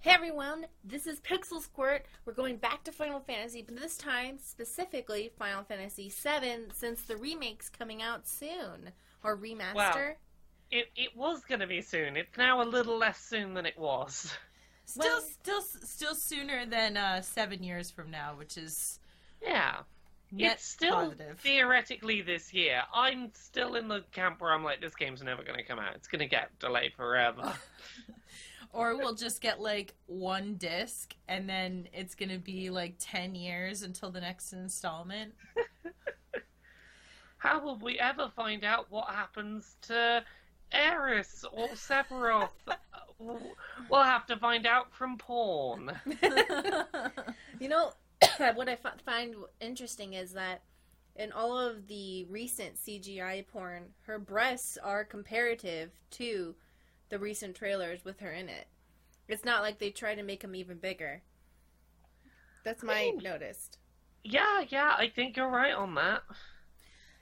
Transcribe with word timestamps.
Hey 0.00 0.12
everyone, 0.12 0.66
this 0.82 1.06
is 1.06 1.20
Pixel 1.20 1.60
Squirt. 1.60 2.06
We're 2.24 2.32
going 2.32 2.56
back 2.56 2.84
to 2.84 2.92
Final 2.92 3.20
Fantasy, 3.20 3.62
but 3.62 3.76
this 3.76 3.96
time 3.98 4.38
specifically 4.38 5.30
Final 5.38 5.62
Fantasy 5.64 6.08
VII, 6.08 6.68
since 6.72 7.02
the 7.02 7.16
remake's 7.18 7.68
coming 7.68 8.00
out 8.00 8.26
soon 8.26 8.92
or 9.22 9.36
remaster. 9.36 9.74
Wow. 9.74 10.12
It 10.70 10.86
it 10.96 11.14
was 11.16 11.42
gonna 11.44 11.66
be 11.66 11.82
soon. 11.82 12.16
It's 12.16 12.36
now 12.38 12.62
a 12.62 12.64
little 12.64 12.96
less 12.96 13.18
soon 13.20 13.52
than 13.54 13.66
it 13.66 13.78
was. 13.78 14.34
Still, 14.86 15.04
Well- 15.04 15.20
still, 15.20 15.62
still 15.62 16.14
sooner 16.14 16.64
than 16.66 16.96
uh, 16.96 17.20
seven 17.20 17.62
years 17.62 17.90
from 17.90 18.10
now, 18.10 18.34
which 18.36 18.56
is 18.56 18.98
Yeah. 19.42 19.82
net 20.32 20.54
it's 20.54 20.64
still 20.64 20.94
positive. 20.96 21.38
theoretically 21.40 22.22
this 22.22 22.52
year. 22.54 22.82
I'm 22.94 23.32
still 23.34 23.74
in 23.76 23.88
the 23.88 24.00
camp 24.12 24.40
where 24.40 24.52
I'm 24.52 24.64
like, 24.64 24.80
this 24.80 24.94
game's 24.96 25.22
never 25.22 25.42
gonna 25.44 25.62
come 25.62 25.78
out. 25.78 25.94
It's 25.94 26.08
gonna 26.08 26.26
get 26.26 26.58
delayed 26.58 26.94
forever. 26.94 27.52
Or 28.72 28.96
we'll 28.96 29.14
just 29.14 29.40
get 29.40 29.60
like 29.60 29.94
one 30.06 30.54
disc, 30.54 31.14
and 31.26 31.48
then 31.48 31.88
it's 31.92 32.14
gonna 32.14 32.38
be 32.38 32.70
like 32.70 32.94
ten 32.98 33.34
years 33.34 33.82
until 33.82 34.10
the 34.10 34.20
next 34.20 34.52
installment. 34.52 35.34
How 37.38 37.58
will 37.58 37.78
we 37.78 37.98
ever 37.98 38.30
find 38.36 38.64
out 38.64 38.86
what 38.90 39.08
happens 39.08 39.76
to 39.82 40.22
Aeris 40.72 41.44
or 41.52 41.68
Sephiroth? 41.68 42.50
we'll 43.18 44.02
have 44.02 44.26
to 44.26 44.36
find 44.36 44.66
out 44.66 44.92
from 44.94 45.16
porn. 45.18 45.92
You 47.60 47.68
know, 47.68 47.92
what 48.54 48.70
I 48.70 48.78
find 49.04 49.34
interesting 49.60 50.14
is 50.14 50.32
that 50.32 50.62
in 51.16 51.30
all 51.30 51.58
of 51.58 51.86
the 51.88 52.24
recent 52.30 52.76
CGI 52.76 53.46
porn, 53.46 53.84
her 54.06 54.18
breasts 54.18 54.78
are 54.82 55.04
comparative 55.04 55.90
to 56.12 56.54
the 57.10 57.18
recent 57.18 57.54
trailers 57.56 58.04
with 58.04 58.20
her 58.20 58.30
in 58.32 58.48
it. 58.48 58.66
It's 59.28 59.44
not 59.44 59.62
like 59.62 59.78
they 59.78 59.90
try 59.90 60.14
to 60.14 60.22
make 60.22 60.40
them 60.40 60.54
even 60.54 60.78
bigger. 60.78 61.22
That's 62.64 62.82
my 62.82 62.94
mean- 62.94 63.18
noticed. 63.18 63.78
Yeah, 64.22 64.64
yeah, 64.68 64.94
I 64.98 65.08
think 65.08 65.36
you're 65.36 65.48
right 65.48 65.72
on 65.72 65.94
that. 65.94 66.22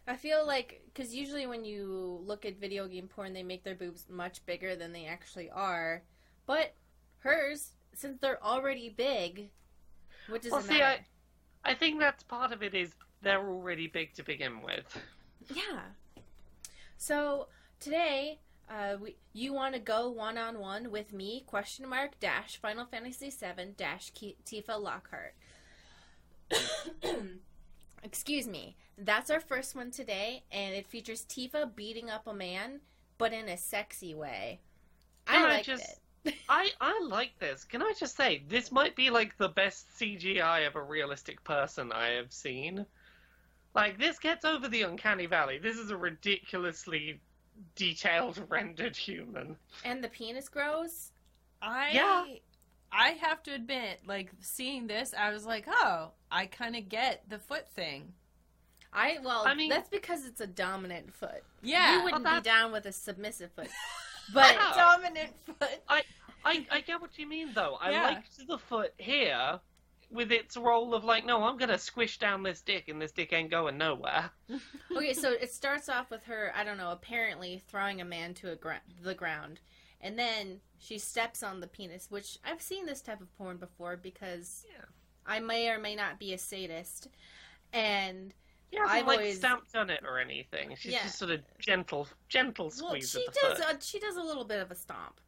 I 0.06 0.16
feel 0.16 0.44
like 0.46 0.82
because 0.86 1.14
usually 1.14 1.46
when 1.46 1.64
you 1.64 2.20
look 2.24 2.44
at 2.44 2.58
video 2.58 2.88
game 2.88 3.08
porn, 3.08 3.34
they 3.34 3.42
make 3.42 3.62
their 3.62 3.74
boobs 3.74 4.06
much 4.08 4.44
bigger 4.46 4.74
than 4.74 4.92
they 4.92 5.04
actually 5.06 5.48
are. 5.50 6.02
But 6.46 6.74
hers, 7.18 7.72
since 7.94 8.18
they're 8.20 8.42
already 8.42 8.88
big, 8.88 9.50
what 10.28 10.42
does 10.42 10.50
Well, 10.50 10.62
see, 10.62 10.78
matter? 10.78 11.04
I 11.64 11.74
think 11.74 12.00
that's 12.00 12.24
part 12.24 12.52
of 12.52 12.62
it 12.62 12.74
is 12.74 12.94
they're 13.22 13.46
already 13.46 13.86
big 13.86 14.14
to 14.14 14.22
begin 14.24 14.62
with. 14.62 14.98
Yeah. 15.54 15.80
So 16.96 17.48
today, 17.78 18.40
uh, 18.70 18.96
we, 19.00 19.16
you 19.32 19.52
want 19.52 19.74
to 19.74 19.80
go 19.80 20.10
one 20.10 20.38
on 20.38 20.58
one 20.58 20.90
with 20.90 21.12
me? 21.12 21.44
Question 21.46 21.88
mark 21.88 22.18
dash 22.20 22.60
Final 22.60 22.86
Fantasy 22.86 23.30
VII 23.30 23.72
dash 23.76 24.12
Tifa 24.12 24.80
Lockhart. 24.80 25.34
Excuse 28.02 28.46
me. 28.46 28.76
That's 28.96 29.30
our 29.30 29.40
first 29.40 29.76
one 29.76 29.90
today, 29.90 30.42
and 30.50 30.74
it 30.74 30.86
features 30.86 31.24
Tifa 31.24 31.74
beating 31.74 32.10
up 32.10 32.26
a 32.26 32.34
man, 32.34 32.80
but 33.16 33.32
in 33.32 33.48
a 33.48 33.56
sexy 33.56 34.14
way. 34.14 34.60
I 35.26 35.58
I 35.58 35.62
just- 35.62 35.82
it. 35.84 35.98
I 36.48 36.70
I 36.80 37.00
like 37.08 37.38
this. 37.38 37.64
Can 37.64 37.82
I 37.82 37.92
just 37.98 38.16
say 38.16 38.42
this 38.48 38.72
might 38.72 38.96
be 38.96 39.08
like 39.10 39.36
the 39.38 39.48
best 39.48 39.86
CGI 39.98 40.66
of 40.66 40.74
a 40.76 40.82
realistic 40.82 41.42
person 41.44 41.92
I 41.92 42.08
have 42.10 42.32
seen. 42.32 42.84
Like 43.74 43.98
this 43.98 44.18
gets 44.18 44.44
over 44.44 44.68
the 44.68 44.82
uncanny 44.82 45.26
valley. 45.26 45.58
This 45.58 45.76
is 45.76 45.90
a 45.90 45.96
ridiculously 45.96 47.20
detailed 47.74 48.44
rendered 48.48 48.96
human. 48.96 49.56
And 49.84 50.02
the 50.02 50.08
penis 50.08 50.48
grows. 50.48 51.12
I 51.62 51.90
Yeah. 51.92 52.24
I 52.90 53.10
have 53.10 53.42
to 53.42 53.52
admit, 53.54 54.00
like 54.06 54.30
seeing 54.40 54.86
this, 54.86 55.12
I 55.16 55.30
was 55.30 55.44
like, 55.44 55.66
oh, 55.68 56.12
I 56.30 56.46
kind 56.46 56.74
of 56.76 56.88
get 56.88 57.28
the 57.28 57.38
foot 57.38 57.68
thing. 57.68 58.12
I 58.92 59.18
well, 59.22 59.44
I 59.46 59.54
mean- 59.54 59.68
that's 59.68 59.88
because 59.90 60.24
it's 60.24 60.40
a 60.40 60.46
dominant 60.46 61.12
foot. 61.12 61.42
Yeah, 61.62 61.96
you 61.98 62.04
wouldn't 62.04 62.24
Well, 62.24 62.40
be 62.40 62.44
down 62.44 62.72
with 62.72 62.86
a 62.86 62.92
submissive 62.92 63.50
foot, 63.52 63.68
but 64.32 64.56
dominant 64.74 65.32
foot. 65.44 65.82
I 66.44 66.66
I 66.70 66.80
get 66.80 67.00
what 67.00 67.18
you 67.18 67.26
mean 67.26 67.52
though. 67.52 67.76
I 67.80 67.90
Yeah. 67.90 68.02
liked 68.04 68.46
the 68.46 68.56
foot 68.58 68.94
here 68.96 69.60
with 70.10 70.32
its 70.32 70.56
role 70.56 70.94
of 70.94 71.04
like, 71.04 71.26
no, 71.26 71.42
I'm 71.44 71.56
gonna 71.58 71.78
squish 71.78 72.18
down 72.18 72.42
this 72.42 72.60
dick 72.62 72.88
and 72.88 73.00
this 73.00 73.12
dick 73.12 73.32
ain't 73.32 73.50
going 73.50 73.76
nowhere. 73.78 74.30
okay, 74.96 75.12
so 75.12 75.32
it 75.32 75.52
starts 75.52 75.88
off 75.88 76.10
with 76.10 76.22
her, 76.24 76.52
I 76.56 76.64
don't 76.64 76.78
know, 76.78 76.90
apparently 76.92 77.62
throwing 77.68 78.00
a 78.00 78.04
man 78.04 78.34
to 78.34 78.52
a 78.52 78.56
gra- 78.56 78.80
the 79.02 79.14
ground, 79.14 79.60
and 80.00 80.18
then 80.18 80.60
she 80.78 80.98
steps 80.98 81.42
on 81.42 81.60
the 81.60 81.66
penis, 81.66 82.06
which 82.10 82.38
I've 82.44 82.62
seen 82.62 82.86
this 82.86 83.02
type 83.02 83.20
of 83.20 83.36
porn 83.36 83.56
before 83.58 83.96
because 83.96 84.64
Yeah. 84.72 84.84
I 85.26 85.40
may 85.40 85.68
or 85.68 85.78
may 85.78 85.94
not 85.94 86.18
be 86.18 86.32
a 86.32 86.38
sadist, 86.38 87.08
and 87.74 88.32
Yeah, 88.70 88.84
I've 88.88 89.06
like 89.06 89.18
always- 89.18 89.36
stamped 89.38 89.74
on 89.76 89.90
it 89.90 90.04
or 90.04 90.18
anything. 90.18 90.74
She's 90.76 90.92
Yeah. 90.92 91.02
just 91.02 91.18
sort 91.18 91.30
of 91.32 91.42
gentle, 91.58 92.08
gentle 92.28 92.66
well, 92.66 92.70
squeeze 92.90 93.10
she 93.10 93.26
of 93.26 93.34
the 93.34 93.40
does 93.40 93.60
a, 93.60 93.80
she 93.84 93.98
does 93.98 94.16
a 94.16 94.22
little 94.22 94.44
bit 94.44 94.60
of 94.60 94.70
a 94.70 94.74
stomp, 94.74 95.20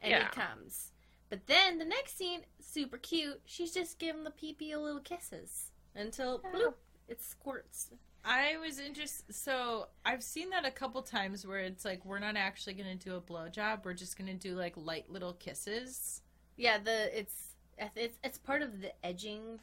and 0.00 0.10
Yeah. 0.10 0.26
it 0.26 0.32
comes. 0.32 0.90
But 1.30 1.46
then 1.46 1.78
the 1.78 1.84
next 1.84 2.16
scene, 2.16 2.40
super 2.60 2.98
cute. 2.98 3.40
She's 3.46 3.72
just 3.72 3.98
giving 3.98 4.24
the 4.24 4.30
pee 4.30 4.52
pee 4.52 4.72
a 4.72 4.78
little 4.80 5.00
kisses 5.00 5.72
until 5.94 6.40
Yeah. 6.44 6.50
bloop, 6.52 6.74
it 7.08 7.22
squirts. 7.22 7.90
I 8.24 8.56
was 8.56 8.78
interested. 8.78 9.34
So 9.34 9.88
I've 10.04 10.22
seen 10.22 10.50
that 10.50 10.64
a 10.64 10.70
couple 10.70 11.02
times 11.02 11.46
where 11.46 11.58
it's 11.60 11.84
like 11.84 12.04
we're 12.04 12.18
not 12.20 12.36
actually 12.36 12.74
gonna 12.74 12.94
do 12.94 13.16
a 13.16 13.20
blowjob. 13.20 13.84
We're 13.84 13.94
just 13.94 14.16
gonna 14.16 14.34
do 14.34 14.54
like 14.54 14.74
light 14.76 15.10
little 15.10 15.34
kisses. 15.34 16.22
Yeah, 16.56 16.78
the 16.78 17.18
it's 17.18 17.56
it's 17.96 18.16
it's 18.22 18.38
part 18.38 18.62
of 18.62 18.80
the 18.80 18.92
edging 19.04 19.60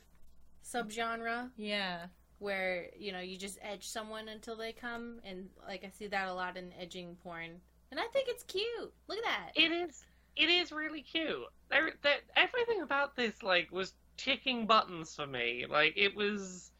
subgenre 0.63 1.51
Yeah. 1.57 2.07
where 2.39 2.89
you 2.97 3.11
know 3.11 3.19
you 3.19 3.37
just 3.37 3.57
edge 3.61 3.87
someone 3.87 4.27
until 4.29 4.55
they 4.55 4.73
come, 4.73 5.21
and 5.23 5.49
like 5.65 5.83
I 5.83 5.89
see 5.89 6.07
that 6.07 6.27
a 6.27 6.33
lot 6.33 6.57
in 6.57 6.73
edging 6.73 7.15
porn, 7.17 7.61
and 7.89 7.99
I 7.99 8.07
think 8.07 8.27
it's 8.29 8.43
cute. 8.43 8.93
Look 9.07 9.17
at 9.19 9.23
that. 9.23 9.51
It 9.55 9.71
is. 9.71 10.05
It 10.35 10.49
is 10.49 10.71
really 10.71 11.01
cute. 11.01 11.45
There, 11.69 11.91
there, 12.01 12.19
everything 12.35 12.81
about 12.81 13.15
this 13.15 13.43
like 13.43 13.71
was 13.71 13.93
ticking 14.17 14.65
buttons 14.65 15.15
for 15.15 15.27
me. 15.27 15.65
Like 15.69 15.93
it 15.95 16.15
was, 16.15 16.71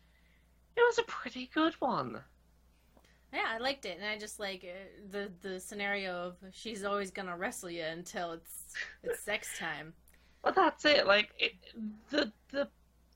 it 0.75 0.81
was 0.81 0.99
a 0.99 1.03
pretty 1.03 1.49
good 1.53 1.73
one. 1.75 2.21
Yeah, 3.33 3.45
I 3.47 3.59
liked 3.59 3.85
it, 3.85 3.97
and 3.97 4.05
I 4.05 4.17
just 4.17 4.39
like 4.39 4.65
uh, 4.65 5.07
the 5.09 5.31
the 5.41 5.59
scenario 5.59 6.13
of 6.13 6.35
she's 6.51 6.83
always 6.83 7.11
gonna 7.11 7.37
wrestle 7.37 7.69
you 7.69 7.83
until 7.83 8.33
it's 8.33 8.73
it's 9.03 9.19
sex 9.23 9.57
time. 9.57 9.93
Well, 10.43 10.53
that's 10.53 10.83
it. 10.85 11.07
Like 11.07 11.29
it, 11.39 11.53
the 12.09 12.31
the 12.51 12.67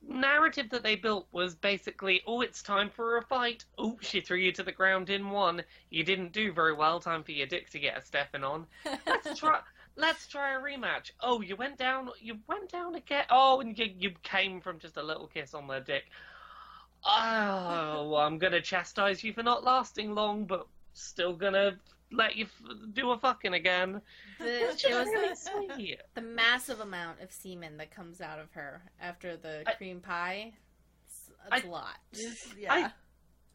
narrative 0.07 0.69
that 0.69 0.83
they 0.83 0.95
built 0.95 1.27
was 1.31 1.55
basically, 1.55 2.21
oh, 2.27 2.41
it's 2.41 2.61
time 2.61 2.89
for 2.89 3.17
a 3.17 3.21
fight. 3.23 3.65
Oh, 3.77 3.97
she 4.01 4.21
threw 4.21 4.37
you 4.37 4.51
to 4.53 4.63
the 4.63 4.71
ground 4.71 5.09
in 5.09 5.29
one. 5.29 5.63
You 5.89 6.03
didn't 6.03 6.31
do 6.31 6.51
very 6.53 6.73
well. 6.73 6.99
Time 6.99 7.23
for 7.23 7.31
your 7.31 7.47
dick 7.47 7.69
to 7.71 7.79
get 7.79 7.97
a 7.97 8.05
stepping 8.05 8.43
on. 8.43 8.67
Let's 9.07 9.37
try. 9.39 9.59
Let's 9.97 10.27
try 10.27 10.53
a 10.55 10.59
rematch. 10.59 11.11
Oh, 11.21 11.41
you 11.41 11.55
went 11.55 11.77
down. 11.77 12.09
You 12.19 12.37
went 12.47 12.69
down 12.71 12.95
again. 12.95 13.25
Oh, 13.29 13.61
and 13.61 13.77
you 13.77 13.87
you 13.97 14.11
came 14.23 14.59
from 14.61 14.79
just 14.79 14.97
a 14.97 15.03
little 15.03 15.27
kiss 15.27 15.53
on 15.53 15.67
their 15.67 15.79
dick. 15.79 16.03
Oh, 17.05 18.15
I'm 18.17 18.37
gonna 18.37 18.61
chastise 18.61 19.23
you 19.23 19.31
for 19.33 19.43
not 19.43 19.63
lasting 19.63 20.15
long, 20.15 20.45
but 20.45 20.67
still 20.93 21.33
gonna 21.33 21.77
let 22.11 22.35
you 22.35 22.45
f- 22.45 22.75
do 22.93 23.11
a 23.11 23.17
fucking 23.17 23.53
again. 23.53 24.01
The, 24.39 24.69
It's 24.69 24.83
it 24.83 24.93
was 24.93 25.07
really 25.07 25.35
sweet. 25.35 26.01
the 26.13 26.21
massive 26.21 26.79
amount 26.79 27.21
of 27.21 27.31
semen 27.31 27.77
that 27.77 27.91
comes 27.91 28.21
out 28.21 28.39
of 28.39 28.51
her 28.53 28.81
after 28.99 29.37
the 29.37 29.63
I- 29.67 29.73
cream 29.73 30.01
pie. 30.01 30.53
It's, 31.05 31.29
it's 31.53 31.63
I- 31.63 31.67
a 31.67 31.71
lot. 31.71 31.97
yeah. 32.57 32.73
I 32.73 32.91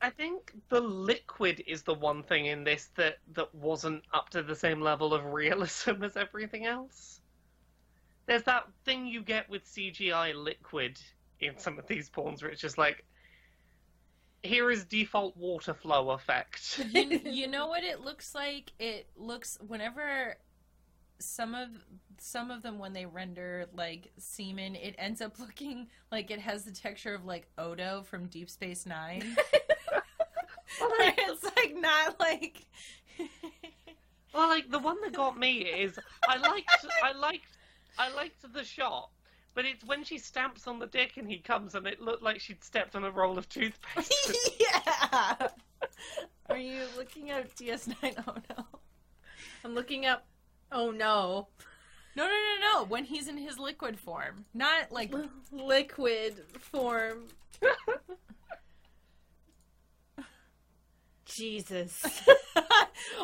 think 0.09 0.55
the 0.71 0.81
liquid 0.81 1.63
is 1.67 1.83
the 1.83 1.93
one 1.93 2.23
thing 2.23 2.47
in 2.47 2.65
this 2.65 2.89
that 2.97 3.19
that 3.35 3.55
wasn't 3.55 4.03
up 4.15 4.31
to 4.31 4.43
the 4.43 4.55
same 4.55 4.81
level 4.81 5.13
of 5.13 5.27
realism 5.27 6.03
as 6.03 6.17
everything 6.17 6.65
else. 6.65 7.21
There's 8.25 8.45
that 8.45 8.67
thing 8.85 9.07
you 9.07 9.23
get 9.23 9.51
with 9.51 9.67
CGI 9.67 10.35
liquid 10.35 10.99
in 11.41 11.59
some 11.59 11.79
of 11.79 11.87
these 11.87 12.09
porns 12.09 12.41
where 12.41 12.51
it's 12.51 12.61
just 12.61 12.79
like 12.79 13.05
here 14.43 14.71
is 14.71 14.85
default 14.85 15.37
water 15.37 15.75
flow 15.75 16.11
effect. 16.11 16.83
you, 16.91 17.03
you 17.25 17.47
know 17.47 17.67
what 17.67 17.85
it 17.85 18.01
looks 18.01 18.35
like? 18.35 18.73
It 18.79 19.09
looks 19.17 19.59
whenever 19.67 20.37
some 21.19 21.55
of 21.55 21.69
some 22.19 22.51
of 22.51 22.63
them 22.63 22.79
when 22.79 22.93
they 22.93 23.07
render 23.07 23.67
like 23.75 24.11
semen, 24.19 24.75
it 24.77 24.95
ends 24.99 25.21
up 25.21 25.39
looking 25.39 25.89
like 26.11 26.31
it 26.31 26.41
has 26.41 26.65
the 26.65 26.73
texture 26.73 27.15
of 27.15 27.25
like 27.25 27.49
Odo 27.59 28.03
from 28.03 28.27
Deep 28.27 28.49
Space 28.49 28.87
Nine. 28.87 29.37
Where 30.79 31.15
it's 31.17 31.45
like 31.45 31.75
not 31.77 32.21
like 32.21 32.67
Well, 34.35 34.49
like 34.49 34.71
the 34.71 34.79
one 34.79 34.97
that 35.03 35.13
got 35.13 35.37
me 35.39 35.59
is 35.63 35.99
I 36.29 36.37
liked 36.37 36.87
I 37.03 37.13
liked 37.13 37.57
I 37.99 38.15
liked 38.15 38.53
the 38.53 38.65
shot, 38.65 39.11
but 39.55 39.65
it's 39.65 39.85
when 39.85 40.05
she 40.05 40.19
stamps 40.19 40.67
on 40.67 40.79
the 40.79 40.87
dick 40.87 41.17
and 41.17 41.29
he 41.29 41.39
comes 41.39 41.75
and 41.75 41.87
it 41.87 42.01
looked 42.01 42.23
like 42.23 42.41
she'd 42.41 42.63
stepped 42.63 42.95
on 42.95 43.05
a 43.05 43.11
roll 43.11 43.37
of 43.39 43.49
toothpaste. 43.49 44.55
yeah. 44.61 45.49
Are 46.49 46.59
you 46.59 46.85
looking 46.97 47.31
at 47.31 47.55
DS9? 47.57 48.23
Oh 48.27 48.37
no. 48.57 48.65
I'm 49.65 49.75
looking 49.75 50.07
up. 50.07 50.27
Oh 50.71 50.91
no. 50.91 51.49
No, 52.17 52.25
no, 52.25 52.29
no, 52.29 52.73
no. 52.73 52.85
When 52.85 53.05
he's 53.05 53.29
in 53.29 53.37
his 53.37 53.59
liquid 53.59 53.99
form, 53.99 54.45
not 54.55 54.93
like 54.93 55.13
liquid 55.53 56.45
form. 56.59 57.29
Jesus. 61.31 62.03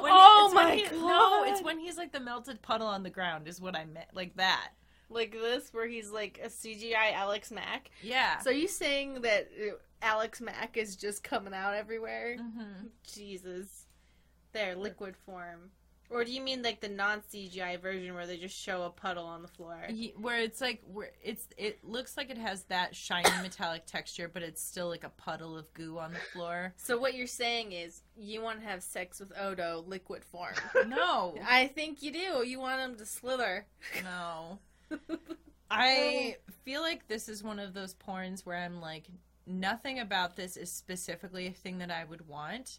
Oh 0.09 0.53
when 0.55 0.65
my 0.67 0.75
he- 0.77 0.83
No, 0.85 0.99
God. 1.45 1.49
it's 1.49 1.63
when 1.63 1.79
he's 1.79 1.97
like 1.97 2.13
the 2.13 2.21
melted 2.21 2.63
puddle 2.63 2.87
on 2.87 3.03
the 3.03 3.11
ground. 3.11 3.47
Is 3.49 3.61
what 3.61 3.77
I 3.77 3.85
meant. 3.85 4.07
Like 4.15 4.37
that. 4.37 4.71
like 5.11 5.33
this, 5.33 5.69
where 5.73 5.87
he's 5.87 6.11
like 6.11 6.41
a 6.43 6.49
CGI 6.49 7.13
Alex 7.13 7.51
Mack. 7.51 7.91
Yeah. 8.03 8.39
So 8.39 8.51
are 8.51 8.55
you 8.55 8.69
saying 8.69 9.21
that 9.23 9.49
uh, 9.61 9.75
Alex 10.03 10.41
Mack 10.41 10.77
is 10.77 10.97
just 10.97 11.23
coming 11.23 11.53
out 11.55 11.75
everywhere? 11.75 12.37
hmm 12.39 12.87
Jesus. 13.05 13.87
There, 14.53 14.75
liquid 14.77 15.17
form. 15.17 15.71
Or 16.11 16.25
do 16.25 16.33
you 16.33 16.41
mean 16.41 16.63
like 16.63 16.81
the 16.81 16.89
non 16.89 17.23
CGI 17.33 17.81
version 17.81 18.15
where 18.15 18.27
they 18.27 18.37
just 18.37 18.57
show 18.57 18.83
a 18.83 18.91
puddle 18.91 19.25
on 19.27 19.43
the 19.43 19.49
floor? 19.49 19.77
Where 20.17 20.41
it's 20.41 20.61
like 20.61 20.83
where 20.93 21.11
it's 21.23 21.49
it 21.57 21.85
looks 21.85 22.17
like 22.17 22.31
it 22.31 22.39
has 22.39 22.65
that 22.65 22.95
shiny 22.95 23.29
metallic 23.43 23.87
texture, 23.87 24.31
but 24.33 24.43
it's 24.43 24.63
still 24.63 24.89
like 24.89 25.05
a 25.05 25.09
puddle 25.11 25.57
of 25.57 25.73
goo 25.75 25.99
on 25.99 26.13
the 26.13 26.19
floor. 26.33 26.75
So 26.77 26.99
what 26.99 27.15
you're 27.15 27.27
saying 27.27 27.73
is 27.73 28.03
you 28.17 28.43
want 28.43 28.61
to 28.61 28.67
have 28.67 28.83
sex 28.83 29.21
with 29.21 29.33
Odo 29.39 29.85
liquid 29.87 30.25
form. 30.25 30.55
No, 30.87 31.35
I 31.47 31.67
think 31.67 32.03
you 32.03 32.13
do. 32.13 32.47
You 32.47 32.61
want 32.61 32.81
him 32.81 32.97
to 32.97 33.07
slither. 33.07 33.67
no. 34.05 34.59
I 35.71 36.37
feel 36.65 36.81
like 36.81 37.09
this 37.09 37.29
is 37.29 37.43
one 37.43 37.59
of 37.59 37.75
those 37.75 37.95
porns 37.95 38.47
where 38.47 38.57
I'm 38.57 38.81
like, 38.81 39.09
nothing 39.47 39.99
about 39.99 40.37
this 40.37 40.57
is 40.57 40.71
specifically 40.71 41.47
a 41.49 41.53
thing 41.53 41.79
that 41.79 41.91
I 41.91 42.05
would 42.05 42.29
want, 42.29 42.79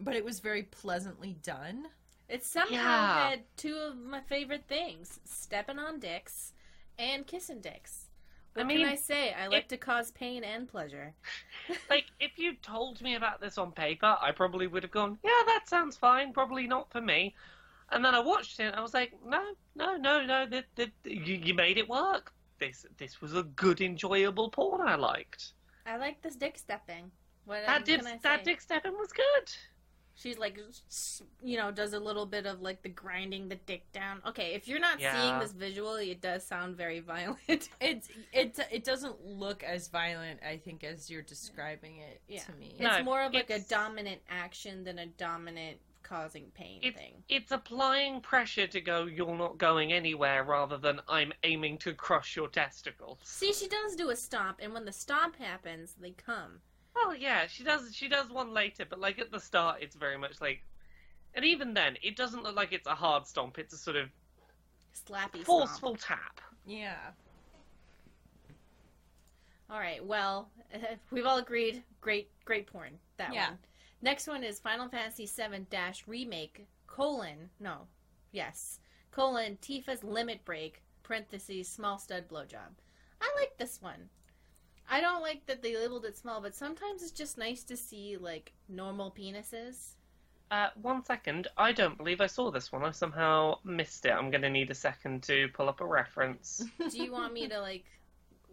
but 0.00 0.14
it 0.14 0.24
was 0.24 0.40
very 0.40 0.62
pleasantly 0.62 1.36
done. 1.42 1.86
It 2.28 2.44
somehow 2.44 2.72
Yeah. 2.74 3.28
had 3.30 3.44
two 3.56 3.76
of 3.76 3.96
my 3.96 4.20
favorite 4.20 4.64
things: 4.66 5.20
stepping 5.24 5.78
on 5.78 6.00
dicks 6.00 6.52
and 6.98 7.26
kissing 7.26 7.60
dicks. 7.60 8.08
I 8.54 8.60
What 8.60 8.66
mean, 8.68 8.78
can 8.80 8.88
I 8.88 8.94
say? 8.96 9.32
I 9.34 9.48
like 9.48 9.64
it- 9.64 9.68
to 9.70 9.76
cause 9.76 10.10
pain 10.12 10.42
and 10.42 10.66
pleasure. 10.68 11.14
Like, 11.90 12.06
if 12.20 12.38
you 12.38 12.54
told 12.56 13.00
me 13.02 13.14
about 13.16 13.40
this 13.40 13.58
on 13.58 13.72
paper, 13.72 14.16
I 14.20 14.32
probably 14.32 14.66
would 14.66 14.82
have 14.82 14.92
gone, 14.92 15.18
yeah, 15.24 15.42
that 15.46 15.68
sounds 15.68 15.96
fine, 15.96 16.32
probably 16.32 16.66
not 16.66 16.90
for 16.90 17.00
me. 17.00 17.34
And 17.90 18.04
then 18.04 18.14
I 18.14 18.20
watched 18.20 18.58
it, 18.60 18.64
and 18.64 18.76
I 18.76 18.80
was 18.80 18.94
like, 18.94 19.12
no, 19.24 19.42
no, 19.74 19.96
no, 19.96 20.24
no, 20.24 20.46
that, 20.46 20.64
that, 20.76 20.90
you, 21.04 21.34
you 21.36 21.54
made 21.54 21.76
it 21.78 21.88
work. 21.88 22.32
This 22.58 22.86
this 22.96 23.20
was 23.20 23.34
a 23.34 23.42
good, 23.42 23.80
enjoyable 23.80 24.48
porn 24.50 24.80
I 24.80 24.94
liked. 24.96 25.52
I 25.84 25.96
like 25.98 26.22
this 26.22 26.34
dick 26.36 26.56
stepping. 26.58 27.10
What 27.44 27.66
That, 27.66 27.84
can 27.84 28.06
I 28.06 28.12
say? 28.12 28.18
that 28.22 28.44
dick 28.44 28.60
stepping 28.60 28.94
was 28.94 29.12
good. 29.12 29.52
She's 30.18 30.38
like, 30.38 30.58
you 31.44 31.58
know, 31.58 31.70
does 31.70 31.92
a 31.92 32.00
little 32.00 32.24
bit 32.24 32.46
of 32.46 32.62
like 32.62 32.82
the 32.82 32.88
grinding 32.88 33.48
the 33.48 33.56
dick 33.66 33.90
down. 33.92 34.22
Okay, 34.26 34.54
if 34.54 34.66
you're 34.66 34.80
not 34.80 34.98
seeing 34.98 35.38
this 35.38 35.52
visually, 35.52 36.10
it 36.10 36.22
does 36.22 36.42
sound 36.44 36.74
very 36.76 37.00
violent. 37.00 37.36
It's 37.80 38.08
it 38.32 38.58
it 38.72 38.84
doesn't 38.84 39.24
look 39.24 39.62
as 39.62 39.88
violent, 39.88 40.40
I 40.42 40.56
think, 40.56 40.84
as 40.84 41.10
you're 41.10 41.22
describing 41.22 41.98
it 41.98 42.20
Yeah. 42.28 42.40
to 42.44 42.52
me. 42.52 42.74
it's 42.78 43.04
more 43.04 43.22
of 43.22 43.34
like 43.34 43.50
a 43.50 43.60
dominant 43.60 44.22
action 44.30 44.84
than 44.84 44.98
a 44.98 45.06
dominant 45.06 45.78
causing 46.02 46.44
pain 46.54 46.78
It's 46.82 46.96
thing. 46.96 47.14
it's 47.28 47.50
applying 47.52 48.20
pressure 48.20 48.66
to 48.68 48.80
go. 48.80 49.04
You're 49.04 49.36
not 49.36 49.58
going 49.58 49.92
anywhere, 49.92 50.44
rather 50.44 50.78
than 50.78 51.00
I'm 51.08 51.32
aiming 51.42 51.78
to 51.78 51.92
crush 51.92 52.36
your 52.36 52.48
testicles. 52.48 53.18
See, 53.24 53.52
she 53.52 53.68
does 53.68 53.96
do 53.96 54.10
a 54.10 54.16
stomp, 54.16 54.60
and 54.62 54.72
when 54.72 54.84
the 54.86 54.92
stomp 54.92 55.36
happens, 55.36 55.94
they 56.00 56.12
come. 56.12 56.60
Well, 56.96 57.14
yeah, 57.14 57.46
she 57.46 57.62
does. 57.62 57.94
She 57.94 58.08
does 58.08 58.30
one 58.30 58.52
later, 58.52 58.84
but 58.88 58.98
like 58.98 59.18
at 59.18 59.30
the 59.30 59.38
start, 59.40 59.78
it's 59.82 59.94
very 59.94 60.16
much 60.18 60.40
like, 60.40 60.62
and 61.34 61.44
even 61.44 61.74
then, 61.74 61.96
it 62.02 62.16
doesn't 62.16 62.42
look 62.42 62.56
like 62.56 62.72
it's 62.72 62.86
a 62.88 62.94
hard 62.94 63.26
stomp. 63.26 63.58
It's 63.58 63.74
a 63.74 63.78
sort 63.78 63.96
of 63.96 64.08
Slappy 64.94 65.30
stomp. 65.42 65.44
forceful 65.44 65.96
tap. 65.96 66.40
Yeah. 66.66 66.96
All 69.70 69.78
right. 69.78 70.04
Well, 70.04 70.48
we've 71.10 71.26
all 71.26 71.38
agreed. 71.38 71.82
Great, 72.00 72.30
great 72.44 72.66
porn. 72.66 72.98
That 73.16 73.34
Yeah. 73.34 73.50
one. 73.50 73.58
Next 74.02 74.26
one 74.26 74.44
is 74.44 74.58
Final 74.60 74.88
Fantasy 74.88 75.26
VII 75.26 75.66
Dash 75.70 76.06
Remake 76.06 76.66
colon 76.86 77.50
no, 77.60 77.86
yes 78.32 78.78
colon 79.10 79.58
Tifa's 79.60 80.02
Limit 80.04 80.42
Break 80.44 80.82
parentheses 81.02 81.68
small 81.68 81.98
stud 81.98 82.26
blowjob. 82.28 82.72
I 83.20 83.34
like 83.38 83.56
this 83.58 83.82
one. 83.82 84.08
I 84.88 85.00
don't 85.00 85.22
like 85.22 85.46
that 85.46 85.62
they 85.62 85.76
labeled 85.76 86.04
it 86.04 86.16
small, 86.16 86.40
but 86.40 86.54
sometimes 86.54 87.02
it's 87.02 87.10
just 87.10 87.38
nice 87.38 87.62
to 87.64 87.76
see 87.76 88.16
like 88.16 88.52
normal 88.68 89.10
penises. 89.10 89.94
Uh, 90.50 90.68
one 90.80 91.04
second. 91.04 91.48
I 91.56 91.72
don't 91.72 91.98
believe 91.98 92.20
I 92.20 92.26
saw 92.26 92.50
this 92.52 92.70
one. 92.70 92.84
I 92.84 92.92
somehow 92.92 93.58
missed 93.64 94.06
it. 94.06 94.10
I'm 94.10 94.30
going 94.30 94.42
to 94.42 94.50
need 94.50 94.70
a 94.70 94.74
second 94.74 95.24
to 95.24 95.48
pull 95.54 95.68
up 95.68 95.80
a 95.80 95.84
reference. 95.84 96.64
Do 96.90 97.02
you 97.02 97.10
want 97.10 97.32
me 97.32 97.48
to 97.48 97.60
like 97.60 97.84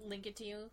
link 0.03 0.25
it 0.25 0.35
to 0.37 0.43
you? 0.43 0.69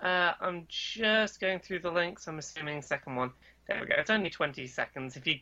Uh, 0.00 0.32
I'm 0.40 0.66
just 0.68 1.40
going 1.40 1.58
through 1.58 1.80
the 1.80 1.90
links. 1.90 2.28
I'm 2.28 2.38
assuming 2.38 2.82
second 2.82 3.16
one. 3.16 3.32
There 3.66 3.80
we 3.80 3.86
go. 3.86 3.94
It's 3.98 4.10
only 4.10 4.30
20 4.30 4.66
seconds. 4.68 5.16
If 5.16 5.26
you 5.26 5.40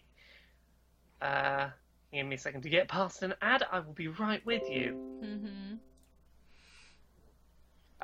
uh, 1.21 1.69
give 2.13 2.27
me 2.27 2.37
a 2.37 2.39
second 2.39 2.63
to 2.63 2.69
get 2.71 2.89
past 2.89 3.23
an 3.23 3.35
ad, 3.43 3.65
I 3.71 3.81
will 3.81 3.93
be 3.93 4.09
right 4.09 4.45
with 4.47 4.69
you. 4.69 5.21
Mm-hmm. 5.23 5.68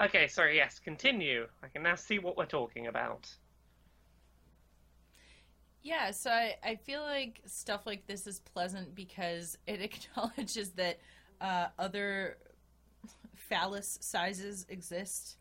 Okay, 0.00 0.26
sorry. 0.28 0.56
Yes, 0.56 0.78
continue. 0.78 1.48
I 1.62 1.68
can 1.68 1.82
now 1.82 1.94
see 1.94 2.18
what 2.18 2.36
we're 2.36 2.46
talking 2.46 2.86
about. 2.86 3.32
Yeah, 5.82 6.10
so 6.12 6.30
I, 6.30 6.56
I 6.64 6.76
feel 6.76 7.02
like 7.02 7.42
stuff 7.46 7.86
like 7.86 8.06
this 8.06 8.26
is 8.26 8.40
pleasant 8.40 8.94
because 8.94 9.58
it 9.66 9.80
acknowledges 9.80 10.70
that 10.72 10.98
uh, 11.40 11.68
other 11.78 12.38
phallus 13.36 13.98
sizes 14.00 14.64
exist 14.68 15.36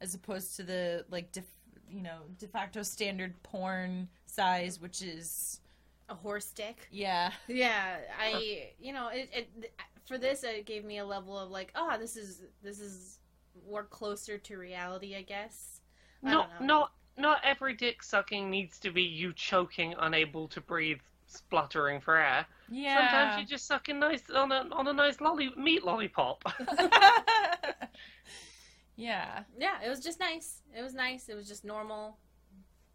as 0.00 0.14
opposed 0.14 0.56
to 0.56 0.62
the 0.64 1.04
like 1.10 1.30
def, 1.32 1.44
you 1.88 2.02
know 2.02 2.22
de 2.38 2.48
facto 2.48 2.82
standard 2.82 3.40
porn 3.44 4.08
size 4.26 4.80
which 4.80 5.00
is 5.02 5.60
A 6.08 6.14
horse 6.14 6.50
dick. 6.50 6.88
yeah 6.90 7.30
Yeah, 7.46 7.98
I 8.18 8.70
you 8.80 8.92
know 8.92 9.08
it, 9.08 9.30
it 9.32 9.72
for 10.06 10.18
this 10.18 10.42
it 10.42 10.66
gave 10.66 10.84
me 10.84 10.98
a 10.98 11.04
level 11.06 11.38
of 11.38 11.50
like 11.50 11.70
oh 11.76 11.96
this 11.98 12.16
is 12.16 12.42
this 12.62 12.80
is 12.80 13.20
more 13.68 13.84
closer 13.84 14.38
to 14.38 14.56
reality 14.58 15.16
I 15.16 15.22
guess. 15.22 15.80
I 16.24 16.30
Not, 16.30 16.34
don't 16.34 16.50
know. 16.50 16.60
not, 16.60 16.92
not 17.16 17.40
every 17.42 17.74
dick 17.74 18.02
sucking 18.02 18.50
needs 18.50 18.78
to 18.80 18.90
be 18.90 19.02
you 19.02 19.32
choking, 19.32 19.94
unable 19.98 20.46
to 20.48 20.60
breathe, 20.60 21.00
spluttering 21.26 22.00
for 22.02 22.16
air. 22.16 22.46
yeah 22.68 22.86
Sometimes 22.86 23.36
you 23.36 23.46
just 23.46 23.66
sucking 23.66 23.98
nice 23.98 24.28
on 24.30 24.52
a 24.52 24.68
on 24.72 24.86
a 24.88 24.92
nice 24.92 25.20
lolly 25.20 25.50
meat 25.56 25.84
lollipop. 25.84 26.44
yeah 28.96 29.42
Yeah, 29.58 29.82
it 29.84 29.88
was 29.88 30.00
just 30.00 30.20
nice. 30.20 30.62
It 30.76 30.82
was 30.82 30.94
nice. 30.94 31.28
It 31.28 31.34
was 31.34 31.48
just 31.48 31.64
normal, 31.64 32.16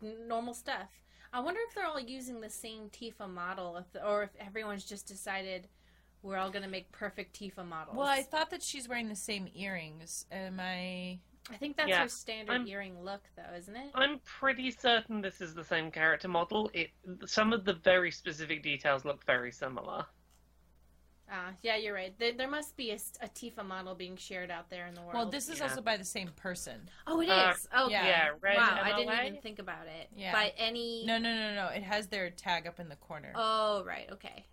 n- 0.03 0.27
normal 0.27 0.53
stuff. 0.53 0.89
I 1.33 1.39
wonder 1.39 1.59
if 1.67 1.75
they're 1.75 1.85
all 1.85 1.99
using 1.99 2.41
the 2.41 2.49
same 2.49 2.89
Tifa 2.89 3.29
model, 3.29 3.77
if 3.77 4.01
or 4.03 4.23
if 4.23 4.29
everyone's 4.39 4.85
just 4.85 5.07
decided 5.07 5.67
we're 6.23 6.37
all 6.37 6.49
gonna 6.49 6.67
make 6.67 6.91
perfect 6.91 7.39
Tifa 7.39 7.65
models. 7.67 7.95
well 7.95 8.07
I 8.07 8.21
thought 8.23 8.49
that 8.51 8.63
she's 8.63 8.87
wearing 8.87 9.09
the 9.09 9.15
same 9.15 9.47
earrings 9.55 10.25
am 10.31 10.59
I 10.59 11.19
I 11.49 11.57
think 11.57 11.75
that's 11.75 11.89
Yeah, 11.89 12.03
her 12.03 12.07
standard 12.07 12.53
I'm- 12.53 12.67
earring 12.67 13.03
look, 13.03 13.23
though, 13.35 13.53
isn't 13.55 13.75
it? 13.75 13.91
I'm 13.95 14.19
pretty 14.19 14.69
certain 14.71 15.21
this 15.21 15.41
is 15.41 15.55
the 15.55 15.63
same 15.63 15.91
character 15.91 16.27
model. 16.27 16.69
It 16.73 16.91
some 17.25 17.51
of 17.51 17.65
the 17.65 17.73
very 17.73 18.11
specific 18.11 18.61
details 18.61 19.05
look 19.05 19.25
very 19.25 19.51
similar. 19.51 20.05
Ah, 21.33 21.53
yeah, 21.61 21.77
you're 21.77 21.93
right. 21.93 22.17
There, 22.19 22.33
there 22.33 22.49
must 22.49 22.75
be 22.75 22.91
a 22.91 22.97
Tifa 22.97 23.65
model 23.65 23.95
being 23.95 24.17
shared 24.17 24.51
out 24.51 24.69
there 24.69 24.87
in 24.87 24.93
the 24.93 25.01
world. 25.01 25.13
well 25.15 25.29
this 25.29 25.47
is 25.47 25.59
yeah. 25.59 25.63
also 25.63 25.81
by 25.81 25.95
the 25.95 26.03
same 26.03 26.27
person 26.35 26.89
oh, 27.07 27.21
it 27.21 27.29
Uh, 27.29 27.53
is. 27.55 27.67
Oh, 27.73 27.89
yeah. 27.89 28.05
Yeah, 28.05 28.29
red 28.41 28.57
wow, 28.57 28.79
I 28.83 28.97
didn't 28.97 29.25
even 29.27 29.41
think 29.41 29.59
about 29.59 29.87
it. 29.87 30.09
Yeah. 30.13 30.33
By 30.33 30.53
any. 30.57 31.05
no 31.05 31.17
no 31.17 31.33
no 31.33 31.55
no 31.55 31.67
it 31.67 31.83
has 31.83 32.07
their 32.07 32.29
tag 32.29 32.67
up 32.67 32.79
in 32.79 32.89
the 32.89 32.97
corner 32.97 33.31
Oh, 33.33 33.83
right. 33.85 34.09
Okay. 34.11 34.45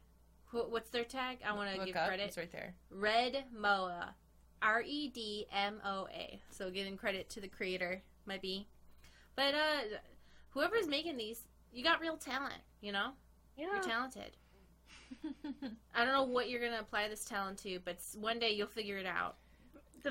Wh- 0.50 0.70
What's 0.70 0.90
their 0.90 1.04
tag? 1.04 1.38
I 1.46 1.52
want 1.52 1.70
to 1.78 1.84
give 1.84 1.96
up, 1.96 2.08
credit. 2.08 2.24
it's 2.28 2.36
right 2.36 2.50
there 2.52 2.74
Red 2.90 3.44
Moa. 3.56 4.14
R 4.60 4.82
E 4.84 5.08
D 5.08 5.46
M 5.52 5.80
O 5.84 6.08
A. 6.12 6.40
So 6.50 6.70
giving 6.70 6.96
credit 6.96 7.28
to 7.30 7.40
the 7.40 7.46
creator 7.48 8.02
might 8.26 8.42
be. 8.42 8.66
But 9.36 9.54
uh 9.54 9.98
whoever's 10.50 10.88
making 10.88 11.16
these, 11.16 11.42
you 11.72 11.84
got 11.84 12.00
real 12.00 12.16
talent, 12.16 12.60
you 12.80 12.90
know? 12.90 13.10
You're 13.56 13.80
talented. 13.82 14.36
I 15.94 16.04
don't 16.04 16.12
know 16.12 16.24
what 16.24 16.48
you're 16.48 16.60
going 16.60 16.72
to 16.72 16.80
apply 16.80 17.08
this 17.08 17.24
talent 17.24 17.58
to, 17.58 17.78
but 17.84 17.96
one 18.14 18.38
day 18.38 18.50
you'll 18.50 18.66
figure 18.68 18.98
it 18.98 19.06
out. 19.06 19.36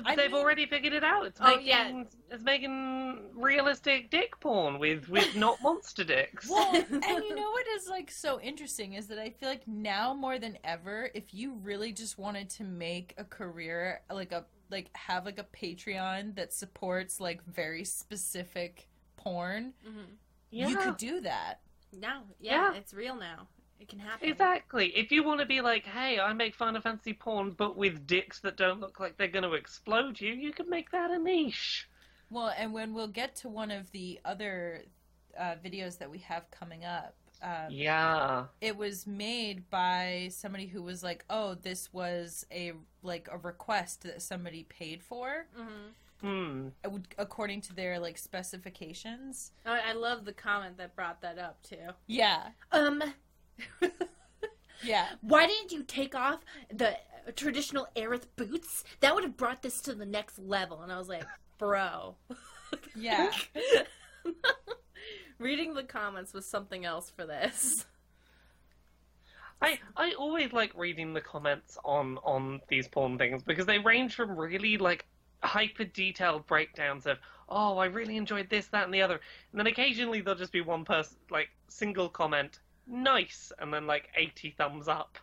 Th- 0.04 0.12
I 0.12 0.16
They've 0.16 0.30
mean- 0.32 0.40
already 0.40 0.66
figured 0.66 0.92
it 0.92 1.04
out. 1.04 1.26
It's 1.26 1.40
Oh, 1.40 1.46
making 1.56 1.66
yeah. 1.66 2.02
it's 2.30 2.42
making 2.44 3.30
realistic 3.34 4.10
dick 4.10 4.38
porn 4.40 4.78
with 4.78 5.08
with 5.08 5.34
not 5.36 5.58
monster 5.62 6.04
dicks. 6.04 6.48
Well, 6.48 6.74
and 6.90 7.04
you 7.24 7.34
know 7.34 7.50
what 7.50 7.66
is 7.76 7.88
like 7.88 8.10
so 8.10 8.40
interesting 8.40 8.94
is 8.94 9.06
that 9.08 9.18
I 9.18 9.30
feel 9.30 9.48
like 9.48 9.66
now 9.68 10.14
more 10.14 10.38
than 10.38 10.58
ever, 10.64 11.10
if 11.14 11.32
you 11.34 11.54
really 11.62 11.92
just 11.92 12.18
wanted 12.18 12.48
to 12.50 12.64
make 12.64 13.14
a 13.18 13.24
career, 13.24 14.00
like 14.10 14.32
a 14.32 14.44
like 14.70 14.90
have 14.94 15.24
like 15.24 15.38
a 15.38 15.44
Patreon 15.44 16.34
that 16.36 16.52
supports 16.52 17.20
like 17.20 17.44
very 17.46 17.84
specific 17.84 18.88
porn, 19.16 19.72
Mhm. 19.86 20.04
yeah. 20.50 20.68
you 20.68 20.76
could 20.76 20.96
do 20.96 21.20
that. 21.22 21.60
Now, 21.92 22.24
yeah, 22.38 22.72
Yeah. 22.72 22.78
it's 22.78 22.92
real 22.92 23.16
now. 23.16 23.48
It 23.80 23.88
can 23.88 23.98
happen. 24.00 24.28
Exactly. 24.28 24.88
If 24.96 25.12
you 25.12 25.22
want 25.22 25.40
to 25.40 25.46
be 25.46 25.60
like, 25.60 25.84
hey, 25.84 26.18
I 26.18 26.32
make 26.32 26.54
Final 26.54 26.80
Fantasy 26.80 27.12
porn, 27.12 27.52
but 27.52 27.76
with 27.76 28.06
dicks 28.06 28.40
that 28.40 28.56
don't 28.56 28.80
look 28.80 28.98
like 29.00 29.16
they're 29.16 29.28
going 29.28 29.44
to 29.44 29.52
explode 29.54 30.20
you, 30.20 30.32
you 30.32 30.52
can 30.52 30.68
make 30.68 30.90
that 30.90 31.10
a 31.10 31.18
niche. 31.18 31.88
Well, 32.30 32.52
and 32.58 32.72
when 32.72 32.92
we'll 32.92 33.06
get 33.08 33.36
to 33.36 33.48
one 33.48 33.70
of 33.70 33.90
the 33.92 34.20
other 34.24 34.82
uh, 35.38 35.54
videos 35.64 35.98
that 35.98 36.10
we 36.10 36.18
have 36.18 36.50
coming 36.50 36.84
up, 36.84 37.14
um, 37.40 37.70
Yeah. 37.70 38.46
it 38.60 38.76
was 38.76 39.06
made 39.06 39.70
by 39.70 40.28
somebody 40.32 40.66
who 40.66 40.82
was 40.82 41.04
like, 41.04 41.24
"Oh, 41.30 41.54
this 41.54 41.92
was 41.92 42.44
a 42.50 42.72
like 43.02 43.28
a 43.30 43.38
request 43.38 44.02
that 44.02 44.20
somebody 44.22 44.64
paid 44.64 45.02
for, 45.04 45.46
hmm 45.56 45.90
Hmm. 46.20 46.68
uh, 46.84 46.90
would- 46.90 47.14
according 47.16 47.60
to 47.62 47.72
their 47.72 48.00
like 48.00 48.18
specifications." 48.18 49.52
Oh, 49.64 49.72
I 49.72 49.92
love 49.92 50.24
the 50.24 50.32
comment 50.32 50.76
that 50.78 50.96
brought 50.96 51.20
that 51.22 51.38
up 51.38 51.62
too. 51.62 51.90
Yeah, 52.08 52.48
Um, 52.72 53.02
yeah, 54.82 55.06
why 55.20 55.46
didn't 55.46 55.72
you 55.72 55.82
take 55.82 56.14
off 56.14 56.40
the 56.72 56.96
traditional 57.36 57.88
Aerith 57.96 58.26
boots? 58.36 58.84
That 59.00 59.14
would 59.14 59.24
have 59.24 59.36
brought 59.36 59.62
this 59.62 59.80
to 59.82 59.94
the 59.94 60.06
next 60.06 60.38
level. 60.38 60.82
And 60.82 60.92
I 60.92 60.98
was 60.98 61.08
like, 61.08 61.24
bro. 61.58 62.16
yeah. 62.96 63.30
Reading 65.38 65.74
the 65.74 65.84
comments 65.84 66.32
was 66.32 66.46
something 66.46 66.84
else 66.84 67.10
for 67.10 67.24
this. 67.24 67.86
I, 69.60 69.78
I 69.96 70.12
always 70.12 70.52
like 70.52 70.72
reading 70.76 71.12
the 71.12 71.20
comments 71.20 71.78
on, 71.84 72.18
on 72.18 72.60
these 72.68 72.86
porn 72.86 73.18
things 73.18 73.42
because 73.42 73.66
they 73.66 73.78
range 73.78 74.14
from 74.14 74.38
really 74.38 74.78
like 74.78 75.06
hyper 75.42 75.84
detailed 75.84 76.46
breakdowns 76.46 77.06
of 77.06 77.18
oh 77.48 77.78
I 77.78 77.86
really 77.86 78.16
enjoyed 78.16 78.50
this 78.50 78.66
that 78.68 78.84
and 78.84 78.94
the 78.94 79.02
other 79.02 79.20
and 79.52 79.58
then 79.58 79.68
occasionally 79.68 80.20
there'll 80.20 80.38
just 80.38 80.52
be 80.52 80.60
one 80.60 80.84
person 80.84 81.16
like 81.30 81.48
single 81.68 82.08
comment 82.08 82.58
nice 82.88 83.52
and 83.58 83.72
then 83.72 83.86
like 83.86 84.08
80 84.16 84.50
thumbs 84.50 84.88
up 84.88 85.18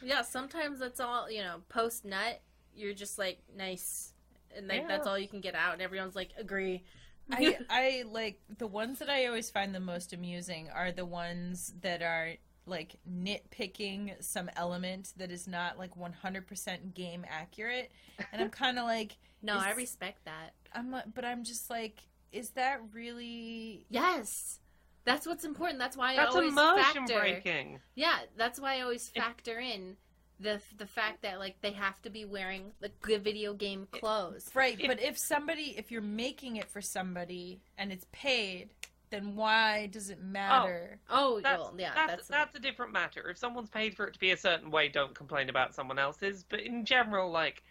Yeah, 0.00 0.22
sometimes 0.22 0.78
that's 0.78 1.00
all, 1.00 1.30
you 1.30 1.42
know, 1.42 1.62
post 1.68 2.04
nut, 2.04 2.40
you're 2.74 2.94
just 2.94 3.18
like, 3.18 3.38
nice. 3.54 4.14
And 4.56 4.68
like, 4.68 4.82
Yeah. 4.82 4.88
that's 4.88 5.06
all 5.06 5.18
you 5.18 5.28
can 5.28 5.40
get 5.40 5.54
out. 5.54 5.74
And 5.74 5.82
everyone's 5.82 6.16
like, 6.16 6.30
agree. 6.36 6.84
I 7.32 7.58
I 7.70 8.04
like 8.10 8.40
the 8.58 8.66
ones 8.66 8.98
that 8.98 9.08
I 9.10 9.26
always 9.26 9.50
find 9.50 9.74
the 9.74 9.80
most 9.80 10.12
amusing 10.12 10.68
are 10.70 10.90
the 10.92 11.04
ones 11.06 11.74
that 11.82 12.02
are 12.02 12.32
like 12.66 12.96
nitpicking 13.08 14.22
some 14.22 14.50
element 14.56 15.12
that 15.16 15.30
is 15.30 15.46
not 15.46 15.78
like 15.78 15.94
100% 15.96 16.94
game 16.94 17.24
accurate 17.28 17.90
and 18.32 18.40
I'm 18.42 18.50
kind 18.50 18.78
of 18.78 18.84
like 18.84 19.16
no, 19.42 19.56
I 19.58 19.70
respect 19.72 20.24
that. 20.24 20.50
I'm 20.74 20.90
like, 20.90 21.06
but 21.14 21.24
I'm 21.24 21.44
just 21.44 21.70
like 21.70 22.02
is 22.32 22.50
that 22.50 22.80
really 22.92 23.86
Yes. 23.88 24.60
That's 25.04 25.26
what's 25.26 25.44
important. 25.44 25.78
That's 25.78 25.96
why 25.96 26.16
that's 26.16 26.34
I 26.34 26.38
always 26.38 26.52
immersion 26.52 27.06
factor. 27.06 27.18
breaking 27.18 27.80
Yeah, 27.94 28.18
that's 28.36 28.60
why 28.60 28.76
I 28.76 28.80
always 28.82 29.08
factor 29.08 29.58
in 29.58 29.96
the 30.38 30.60
the 30.78 30.86
fact 30.86 31.22
that 31.22 31.38
like 31.38 31.60
they 31.60 31.72
have 31.72 32.00
to 32.02 32.10
be 32.10 32.24
wearing 32.24 32.72
the 32.80 33.18
video 33.18 33.52
game 33.54 33.86
clothes. 33.92 34.50
right 34.54 34.80
It- 34.80 34.86
but 34.86 35.00
if 35.02 35.18
somebody 35.18 35.74
if 35.76 35.90
you're 35.90 36.00
making 36.00 36.56
it 36.56 36.68
for 36.70 36.80
somebody 36.80 37.60
and 37.76 37.92
it's 37.92 38.06
paid 38.12 38.70
then 39.10 39.34
why 39.34 39.88
does 39.88 40.08
it 40.08 40.22
matter 40.22 41.00
Oh, 41.10 41.32
oh 41.36 41.40
that's, 41.40 41.58
well, 41.58 41.74
yeah, 41.76 41.92
that's, 41.94 42.12
that's, 42.12 42.28
that's 42.28 42.54
a 42.56 42.60
different 42.60 42.92
matter 42.92 43.28
if 43.28 43.36
someone's 43.36 43.68
paid 43.68 43.96
for 43.96 44.06
it 44.06 44.14
to 44.14 44.20
be 44.20 44.30
a 44.30 44.36
certain 44.36 44.70
way 44.70 44.88
don't 44.88 45.14
complain 45.14 45.48
about 45.50 45.74
someone 45.74 45.98
else's 45.98 46.44
but 46.48 46.60
in 46.60 46.84
general 46.84 47.30
like 47.30 47.62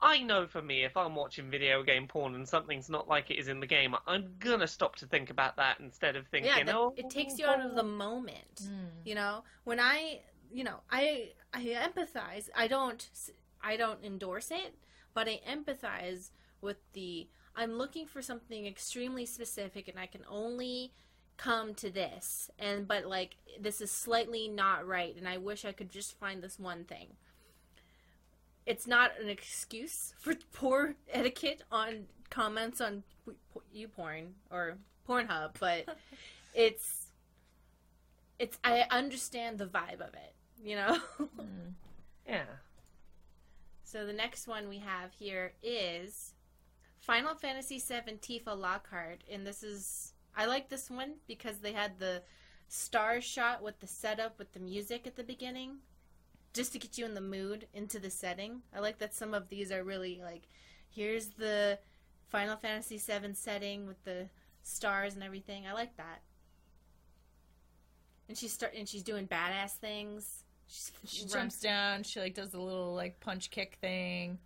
I 0.00 0.22
know 0.22 0.46
for 0.46 0.60
me, 0.60 0.84
if 0.84 0.96
I'm 0.96 1.14
watching 1.14 1.50
video 1.50 1.82
game 1.82 2.06
porn 2.06 2.34
and 2.34 2.48
something's 2.48 2.90
not 2.90 3.08
like 3.08 3.30
it 3.30 3.38
is 3.38 3.48
in 3.48 3.60
the 3.60 3.66
game, 3.66 3.94
I'm 4.06 4.34
gonna 4.38 4.66
stop 4.66 4.96
to 4.96 5.06
think 5.06 5.30
about 5.30 5.56
that 5.56 5.80
instead 5.80 6.16
of 6.16 6.26
thinking, 6.28 6.52
yeah. 6.54 6.64
that- 6.64 6.74
oh, 6.74 6.94
it 6.96 7.10
takes 7.10 7.38
you 7.38 7.46
out 7.46 7.60
of 7.60 7.74
the 7.74 7.82
moment. 7.82 8.62
Mm. 8.62 8.88
You 9.04 9.14
know, 9.14 9.44
when 9.64 9.80
I, 9.80 10.20
you 10.52 10.64
know, 10.64 10.80
I 10.90 11.32
I 11.52 11.62
empathize. 11.64 12.48
I 12.54 12.68
don't 12.68 13.08
I 13.62 13.76
don't 13.76 14.04
endorse 14.04 14.50
it, 14.50 14.74
but 15.14 15.28
I 15.28 15.40
empathize 15.48 16.30
with 16.60 16.78
the. 16.92 17.28
I'm 17.58 17.72
looking 17.72 18.06
for 18.06 18.20
something 18.20 18.66
extremely 18.66 19.24
specific, 19.24 19.88
and 19.88 19.98
I 19.98 20.06
can 20.06 20.24
only 20.28 20.92
come 21.38 21.74
to 21.76 21.90
this. 21.90 22.50
And 22.58 22.86
but 22.86 23.06
like 23.06 23.36
this 23.58 23.80
is 23.80 23.90
slightly 23.90 24.48
not 24.48 24.86
right, 24.86 25.16
and 25.16 25.26
I 25.26 25.38
wish 25.38 25.64
I 25.64 25.72
could 25.72 25.90
just 25.90 26.18
find 26.18 26.42
this 26.42 26.58
one 26.58 26.84
thing. 26.84 27.16
It's 28.66 28.86
not 28.86 29.12
an 29.20 29.28
excuse 29.28 30.12
for 30.18 30.34
poor 30.52 30.96
etiquette 31.10 31.62
on 31.70 32.06
comments 32.30 32.80
on 32.80 33.04
YouPorn 33.74 34.32
or 34.50 34.78
Pornhub, 35.08 35.52
but 35.58 35.86
it's 36.54 37.06
it's 38.38 38.58
I 38.64 38.84
understand 38.90 39.58
the 39.58 39.66
vibe 39.66 40.00
of 40.00 40.14
it, 40.14 40.34
you 40.62 40.76
know. 40.76 40.98
Mm. 41.20 41.72
yeah. 42.28 42.44
so 43.84 44.04
the 44.04 44.12
next 44.12 44.46
one 44.46 44.68
we 44.68 44.78
have 44.78 45.12
here 45.12 45.52
is 45.62 46.34
Final 46.98 47.34
Fantasy 47.34 47.78
VII 47.78 48.18
Tifa 48.20 48.58
Lockhart, 48.58 49.22
and 49.30 49.46
this 49.46 49.62
is 49.62 50.12
I 50.36 50.46
like 50.46 50.68
this 50.68 50.90
one 50.90 51.14
because 51.26 51.58
they 51.58 51.72
had 51.72 51.98
the 51.98 52.22
star 52.68 53.20
shot 53.20 53.62
with 53.62 53.80
the 53.80 53.86
setup 53.86 54.38
with 54.38 54.52
the 54.52 54.60
music 54.60 55.06
at 55.06 55.16
the 55.16 55.22
beginning, 55.22 55.76
just 56.56 56.72
to 56.72 56.78
get 56.78 56.98
you 56.98 57.04
in 57.04 57.14
the 57.14 57.20
mood 57.20 57.68
into 57.74 57.98
the 58.00 58.10
setting. 58.10 58.62
I 58.74 58.80
like 58.80 58.98
that 58.98 59.14
some 59.14 59.34
of 59.34 59.48
these 59.48 59.70
are 59.72 59.84
really 59.84 60.20
like, 60.22 60.48
here's 60.90 61.28
the 61.28 61.78
Final 62.28 62.56
Fantasy 62.56 62.98
VII 62.98 63.34
setting 63.34 63.86
with 63.86 64.02
the 64.04 64.28
stars 64.62 65.14
and 65.14 65.22
everything. 65.22 65.66
I 65.66 65.72
like 65.74 65.96
that. 65.96 66.22
And 68.28 68.36
she's 68.36 68.52
start 68.52 68.74
and 68.76 68.88
she's 68.88 69.02
doing 69.04 69.28
badass 69.28 69.72
things. 69.72 70.44
She's, 70.68 70.92
she 71.04 71.22
runs- 71.22 71.32
jumps 71.32 71.60
down 71.60 72.02
she 72.02 72.18
like 72.20 72.34
does 72.34 72.54
a 72.54 72.58
little 72.60 72.94
like 72.94 73.20
punch 73.20 73.50
kick 73.50 73.78
thing 73.80 74.40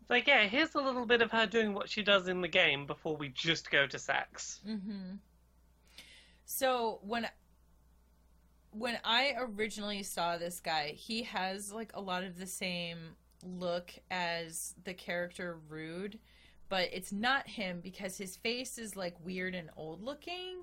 It's 0.00 0.08
like, 0.10 0.26
yeah, 0.26 0.46
here's 0.46 0.74
a 0.74 0.80
little 0.80 1.04
bit 1.04 1.20
of 1.20 1.30
her 1.32 1.46
doing 1.46 1.74
what 1.74 1.90
she 1.90 2.02
does 2.02 2.28
in 2.28 2.40
the 2.40 2.48
game 2.48 2.86
before 2.86 3.14
we 3.16 3.28
just 3.28 3.70
go 3.70 3.86
to 3.86 3.98
sex. 3.98 4.60
Mm-hmm. 4.66 5.16
So 6.46 7.00
when 7.02 7.28
when 8.72 8.98
I 9.04 9.34
originally 9.38 10.02
saw 10.02 10.36
this 10.38 10.60
guy, 10.60 10.88
he 10.96 11.22
has 11.24 11.72
like 11.72 11.90
a 11.94 12.00
lot 12.00 12.22
of 12.24 12.38
the 12.38 12.46
same 12.46 12.98
look 13.44 13.92
as 14.10 14.74
the 14.84 14.94
character 14.94 15.58
Rude, 15.68 16.18
but 16.68 16.88
it's 16.92 17.12
not 17.12 17.48
him 17.48 17.80
because 17.80 18.16
his 18.16 18.36
face 18.36 18.78
is 18.78 18.96
like 18.96 19.14
weird 19.24 19.54
and 19.54 19.70
old 19.76 20.02
looking. 20.02 20.62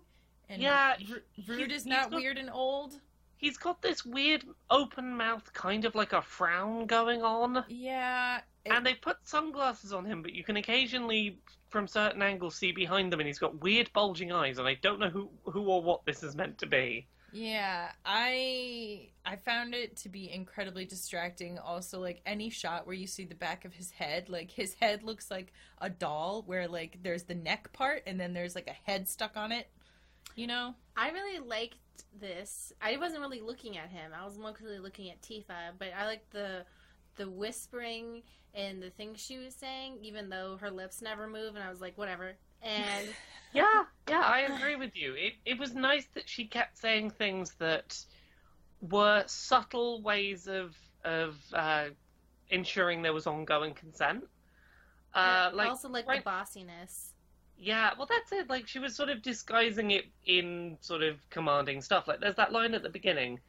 And 0.49 0.61
Yeah, 0.61 0.95
Ru- 1.09 1.55
Rude 1.55 1.71
is 1.71 1.85
not 1.85 2.11
got- 2.11 2.17
weird 2.19 2.37
and 2.37 2.49
old. 2.49 2.99
He's 3.35 3.57
got 3.57 3.81
this 3.83 4.03
weird 4.03 4.43
open 4.71 5.15
mouth, 5.15 5.51
kind 5.53 5.85
of 5.85 5.93
like 5.93 6.13
a 6.13 6.21
frown 6.23 6.87
going 6.87 7.21
on. 7.21 7.63
Yeah, 7.67 8.41
it- 8.65 8.71
And 8.71 8.83
they 8.85 8.95
put 8.95 9.17
sunglasses 9.27 9.93
on 9.93 10.05
him, 10.05 10.23
but 10.23 10.33
you 10.33 10.43
can 10.43 10.57
occasionally, 10.57 11.37
from 11.69 11.87
certain 11.87 12.21
angles, 12.23 12.55
see 12.55 12.71
behind 12.71 13.13
them, 13.13 13.19
and 13.19 13.27
he's 13.27 13.37
got 13.37 13.59
weird 13.61 13.91
bulging 13.93 14.31
eyes, 14.31 14.57
and 14.57 14.67
I 14.67 14.73
don't 14.75 14.99
know 14.99 15.09
who, 15.09 15.29
who 15.43 15.63
or 15.69 15.83
what 15.83 16.03
this 16.05 16.23
is 16.23 16.35
meant 16.35 16.57
to 16.59 16.65
be. 16.65 17.05
Yeah, 17.31 17.91
I 18.05 19.09
I 19.25 19.35
found 19.35 19.73
it 19.73 19.97
to 19.97 20.09
be 20.09 20.31
incredibly 20.31 20.85
distracting. 20.85 21.59
Also, 21.59 21.99
like 21.99 22.21
any 22.25 22.49
shot 22.49 22.87
where 22.87 22.95
you 22.95 23.07
see 23.07 23.25
the 23.25 23.35
back 23.35 23.65
of 23.65 23.73
his 23.73 23.91
head, 23.91 24.29
like 24.29 24.51
his 24.51 24.73
head 24.75 25.03
looks 25.03 25.29
like 25.29 25.53
a 25.79 25.89
doll, 25.89 26.43
where 26.45 26.67
like 26.67 26.99
there's 27.03 27.23
the 27.23 27.35
neck 27.35 27.73
part 27.73 28.03
and 28.07 28.19
then 28.19 28.33
there's 28.33 28.55
like 28.55 28.67
a 28.67 28.89
head 28.89 29.07
stuck 29.07 29.35
on 29.35 29.51
it. 29.51 29.69
You 30.35 30.47
know? 30.47 30.75
I 30.95 31.09
really 31.09 31.39
liked 31.39 31.77
this. 32.19 32.71
I 32.81 32.97
wasn't 32.97 33.21
really 33.21 33.41
looking 33.41 33.77
at 33.77 33.89
him. 33.89 34.11
I 34.17 34.23
was 34.23 34.37
mostly 34.37 34.79
looking 34.79 35.09
at 35.09 35.21
Tifa, 35.21 35.71
but 35.77 35.89
I 35.97 36.05
liked 36.05 36.31
the 36.31 36.65
the 37.15 37.29
whispering 37.29 38.21
and 38.53 38.81
the 38.81 38.89
things 38.89 39.19
she 39.19 39.37
was 39.37 39.53
saying, 39.53 39.97
even 40.01 40.29
though 40.29 40.57
her 40.61 40.71
lips 40.71 41.01
never 41.01 41.27
move, 41.27 41.55
and 41.55 41.63
I 41.63 41.69
was 41.69 41.81
like, 41.81 41.97
whatever. 41.97 42.37
And 42.61 43.07
Yeah, 43.53 43.83
yeah, 44.09 44.21
I 44.21 44.39
agree 44.41 44.75
with 44.75 44.95
you. 44.95 45.13
It 45.13 45.33
it 45.45 45.57
was 45.57 45.73
nice 45.73 46.07
that 46.13 46.27
she 46.29 46.45
kept 46.45 46.77
saying 46.77 47.11
things 47.11 47.55
that 47.59 47.97
were 48.81 49.23
subtle 49.25 50.01
ways 50.01 50.47
of 50.47 50.75
of 51.03 51.37
uh, 51.53 51.85
ensuring 52.49 53.01
there 53.01 53.13
was 53.13 53.25
ongoing 53.25 53.73
consent. 53.73 54.25
Uh, 55.13 55.49
like 55.53 55.69
also 55.69 55.89
like 55.89 56.07
right- 56.07 56.23
the 56.23 56.29
bossiness. 56.29 57.13
Yeah, 57.59 57.93
well, 57.97 58.07
that's 58.07 58.31
it. 58.31 58.51
Like, 58.51 58.67
she 58.67 58.77
was 58.77 58.95
sort 58.95 59.09
of 59.09 59.23
disguising 59.23 59.89
it 59.89 60.05
in 60.27 60.77
sort 60.79 61.01
of 61.01 61.17
commanding 61.31 61.81
stuff. 61.81 62.07
Like, 62.07 62.19
there's 62.19 62.35
that 62.35 62.51
line 62.51 62.75
at 62.75 62.83
the 62.83 62.89
beginning 62.89 63.39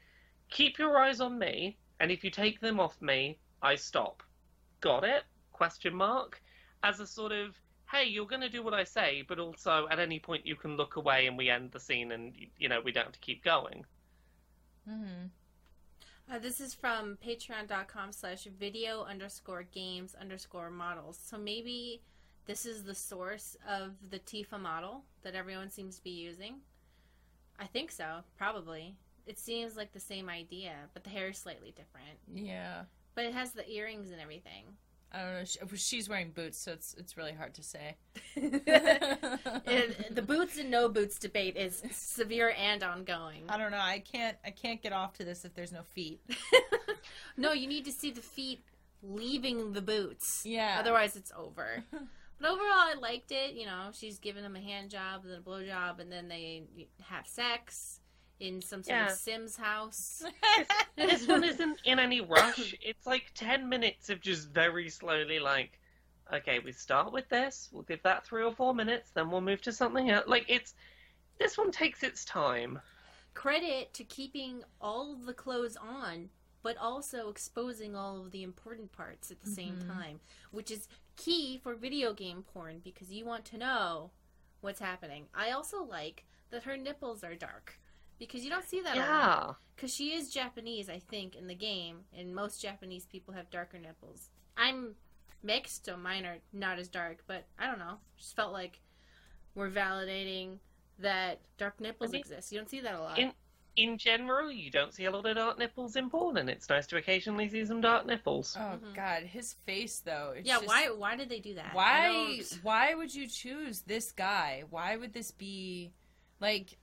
Keep 0.50 0.78
your 0.78 0.98
eyes 0.98 1.20
on 1.20 1.38
me, 1.38 1.76
and 2.00 2.10
if 2.10 2.24
you 2.24 2.30
take 2.30 2.58
them 2.60 2.80
off 2.80 3.00
me, 3.02 3.38
I 3.60 3.74
stop. 3.74 4.22
Got 4.80 5.04
it? 5.04 5.24
Question 5.52 5.94
mark. 5.94 6.40
As 6.82 7.00
a 7.00 7.06
sort 7.06 7.32
of, 7.32 7.54
hey, 7.90 8.04
you're 8.04 8.26
going 8.26 8.42
to 8.42 8.48
do 8.48 8.62
what 8.62 8.74
I 8.74 8.84
say, 8.84 9.24
but 9.26 9.38
also 9.38 9.88
at 9.90 9.98
any 9.98 10.18
point 10.18 10.46
you 10.46 10.56
can 10.56 10.76
look 10.76 10.96
away 10.96 11.26
and 11.26 11.38
we 11.38 11.48
end 11.48 11.72
the 11.72 11.80
scene 11.80 12.12
and, 12.12 12.34
you 12.58 12.68
know, 12.68 12.80
we 12.84 12.92
don't 12.92 13.04
have 13.04 13.12
to 13.12 13.18
keep 13.20 13.42
going. 13.42 13.84
Mm-hmm. 14.88 15.26
Uh, 16.30 16.38
this 16.38 16.60
is 16.60 16.74
from 16.74 17.16
patreon.com 17.26 18.12
slash 18.12 18.44
video 18.58 19.04
underscore 19.04 19.62
games 19.62 20.14
underscore 20.20 20.70
models. 20.70 21.18
So 21.24 21.38
maybe 21.38 22.02
this 22.44 22.66
is 22.66 22.84
the 22.84 22.94
source 22.94 23.56
of 23.66 23.92
the 24.10 24.18
Tifa 24.18 24.60
model 24.60 25.04
that 25.22 25.34
everyone 25.34 25.70
seems 25.70 25.96
to 25.96 26.04
be 26.04 26.10
using. 26.10 26.56
I 27.58 27.64
think 27.64 27.90
so, 27.90 28.18
probably. 28.36 28.96
it 29.28 29.38
seems 29.38 29.76
like 29.76 29.92
the 29.92 30.00
same 30.00 30.28
idea, 30.28 30.72
but 30.94 31.04
the 31.04 31.10
hair 31.10 31.28
is 31.28 31.36
slightly 31.36 31.72
different. 31.76 32.18
Yeah. 32.34 32.82
But 33.14 33.26
it 33.26 33.34
has 33.34 33.52
the 33.52 33.68
earrings 33.70 34.10
and 34.10 34.20
everything. 34.20 34.64
I 35.12 35.22
don't 35.22 35.34
know. 35.34 35.44
She, 35.44 35.76
she's 35.76 36.08
wearing 36.08 36.30
boots, 36.30 36.58
so 36.58 36.72
it's 36.72 36.94
it's 36.98 37.16
really 37.16 37.32
hard 37.32 37.54
to 37.54 37.62
say. 37.62 37.96
The 40.10 40.22
boots 40.22 40.58
and 40.58 40.70
no 40.70 40.88
boots 40.88 41.18
debate 41.18 41.56
is 41.56 41.82
severe 41.92 42.52
and 42.58 42.82
ongoing. 42.82 43.44
I 43.48 43.56
don't 43.56 43.70
know. 43.70 43.78
I 43.78 44.00
can't. 44.00 44.36
I 44.44 44.50
can't 44.50 44.82
get 44.82 44.92
off 44.92 45.14
to 45.14 45.24
this 45.24 45.44
if 45.44 45.54
there's 45.54 45.72
no 45.72 45.82
feet. 45.82 46.20
no, 47.36 47.52
you 47.52 47.66
need 47.66 47.84
to 47.84 47.92
see 47.92 48.10
the 48.10 48.20
feet 48.20 48.64
leaving 49.02 49.72
the 49.72 49.82
boots. 49.82 50.42
Yeah. 50.44 50.76
Otherwise, 50.80 51.16
it's 51.16 51.32
over. 51.36 51.84
But 51.90 52.50
overall, 52.50 52.64
I 52.66 52.94
liked 53.00 53.30
it. 53.30 53.54
You 53.54 53.66
know, 53.66 53.90
she's 53.92 54.18
giving 54.18 54.44
him 54.44 54.56
a 54.56 54.60
hand 54.60 54.90
job, 54.90 55.22
then 55.24 55.38
a 55.38 55.40
blow 55.40 55.64
job, 55.64 56.00
and 56.00 56.10
then 56.10 56.28
they 56.28 56.64
have 57.04 57.26
sex 57.26 58.00
in 58.40 58.62
some 58.62 58.82
sort 58.82 58.98
Yeah. 58.98 59.06
of 59.12 59.18
Sims 59.18 59.56
house. 59.56 60.24
this 60.96 61.26
one 61.26 61.44
isn't 61.44 61.80
in 61.84 61.98
any 61.98 62.20
rush. 62.20 62.74
It's 62.80 63.06
like 63.06 63.30
10 63.34 63.68
minutes 63.68 64.10
of 64.10 64.20
just 64.20 64.48
very 64.50 64.88
slowly, 64.88 65.38
like, 65.38 65.78
okay, 66.32 66.58
we 66.58 66.72
start 66.72 67.12
with 67.12 67.28
this, 67.28 67.68
we'll 67.72 67.82
give 67.82 68.02
that 68.02 68.26
three 68.26 68.42
or 68.44 68.52
four 68.52 68.74
minutes, 68.74 69.10
then 69.10 69.30
we'll 69.30 69.40
move 69.40 69.62
to 69.62 69.72
something 69.72 70.10
else. 70.10 70.26
Like, 70.26 70.46
it's. 70.48 70.74
This 71.38 71.56
one 71.56 71.70
takes 71.70 72.02
its 72.02 72.24
time. 72.24 72.80
Credit 73.34 73.94
to 73.94 74.04
keeping 74.04 74.64
all 74.80 75.12
of 75.12 75.24
the 75.24 75.32
clothes 75.32 75.76
on, 75.76 76.30
but 76.62 76.76
also 76.76 77.28
exposing 77.28 77.94
all 77.94 78.20
of 78.20 78.32
the 78.32 78.42
important 78.42 78.90
parts 78.92 79.30
at 79.30 79.40
the 79.40 79.46
same 79.46 79.76
Mhm. 79.76 79.86
time, 79.86 80.20
which 80.50 80.70
is 80.70 80.88
key 81.16 81.58
for 81.58 81.74
video 81.76 82.12
game 82.12 82.42
porn 82.42 82.80
because 82.80 83.12
you 83.12 83.24
want 83.24 83.44
to 83.46 83.58
know 83.58 84.10
what's 84.60 84.80
happening. 84.80 85.28
I 85.34 85.50
also 85.52 85.82
like 85.84 86.24
that 86.50 86.64
her 86.64 86.76
nipples 86.76 87.22
are 87.22 87.36
dark 87.36 87.78
because 88.18 88.44
you 88.44 88.50
don't 88.50 88.64
see 88.64 88.80
that 88.82 88.96
a 88.96 89.00
lot. 89.00 89.06
Yeah. 89.06 89.52
Because 89.76 89.94
she 89.94 90.12
is 90.14 90.30
Japanese, 90.30 90.88
I 90.88 90.98
think, 90.98 91.36
in 91.36 91.46
the 91.46 91.54
game, 91.54 91.98
and 92.16 92.34
most 92.34 92.60
Japanese 92.60 93.04
people 93.06 93.34
have 93.34 93.48
darker 93.50 93.78
nipples. 93.78 94.28
I'm 94.56 94.94
mixed, 95.42 95.86
so 95.86 95.96
mine 95.96 96.24
are 96.24 96.38
not 96.52 96.78
as 96.80 96.88
dark, 96.88 97.18
but 97.28 97.44
I 97.58 97.66
don't 97.66 97.78
know. 97.78 97.98
Just 98.16 98.34
felt 98.34 98.52
like 98.52 98.80
we're 99.54 99.70
validating 99.70 100.58
that 100.98 101.40
dark 101.58 101.80
nipples 101.80 102.10
I 102.10 102.12
mean, 102.12 102.20
exist. 102.20 102.50
You 102.50 102.58
don't 102.58 102.68
see 102.68 102.80
that 102.80 102.94
a 102.94 103.00
lot. 103.00 103.18
in- 103.18 103.32
In 103.76 103.96
general, 103.96 104.50
you 104.50 104.72
don't 104.72 104.92
see 104.92 105.04
a 105.04 105.10
lot 105.12 105.24
of 105.24 105.36
dark 105.36 105.56
nipples 105.56 105.94
in 105.94 106.10
porn, 106.10 106.36
and 106.38 106.50
it's 106.50 106.68
nice 106.68 106.88
to 106.88 106.96
occasionally 106.96 107.48
see 107.48 107.64
some 107.64 107.80
dark 107.80 108.04
nipples. 108.06 108.56
Oh 108.58 108.76
Mhm. 108.82 108.92
God, 108.92 109.22
his 109.22 109.52
face 109.66 110.00
though. 110.00 110.32
It's 110.36 110.48
yeah, 110.48 110.56
just- 110.56 110.66
why 110.66 110.90
why 110.90 111.14
did 111.14 111.28
they 111.28 111.38
do 111.38 111.54
that? 111.54 111.72
Why? 111.74 112.42
Why 112.62 112.94
would 112.94 113.14
you 113.14 113.28
choose 113.28 113.82
this 113.82 114.10
guy? 114.10 114.64
Why 114.68 114.96
would 114.96 115.12
this 115.12 115.30
be 115.30 115.92
like? 116.40 116.76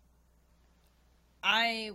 I, 1.45 1.91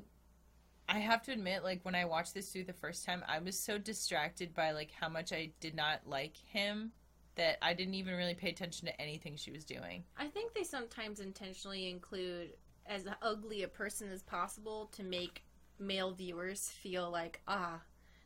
I 0.89 1.01
have 1.01 1.23
to 1.25 1.33
admit, 1.33 1.65
like 1.65 1.85
when 1.85 1.97
I 1.97 2.05
watched 2.05 2.35
this 2.35 2.51
through 2.51 2.65
the 2.65 2.73
first 2.73 3.05
time, 3.05 3.25
I 3.27 3.41
was 3.41 3.59
so 3.59 3.77
distracted 3.79 4.55
by 4.55 4.71
like 4.71 4.93
how 4.93 5.09
much 5.09 5.33
I 5.33 5.51
did 5.59 5.75
not 5.75 6.01
like 6.07 6.37
him 6.37 6.93
that 7.35 7.59
I 7.61 7.75
didn't 7.75 7.95
even 7.95 8.15
really 8.15 8.35
pay 8.35 8.51
attention 8.51 8.87
to 8.87 9.01
anything 9.01 9.37
she 9.37 9.51
was 9.51 9.65
doing. 9.65 10.05
I 10.17 10.29
think 10.29 10.55
they 10.55 10.63
sometimes 10.63 11.19
intentionally 11.19 11.91
include 11.91 12.51
as 12.87 13.07
ugly 13.23 13.65
a 13.65 13.69
person 13.69 14.11
as 14.13 14.23
possible 14.23 14.89
to 14.93 15.03
make 15.03 15.43
male 15.79 16.13
viewers 16.13 16.69
feel 16.69 17.11
like 17.11 17.41
ah, 17.49 17.81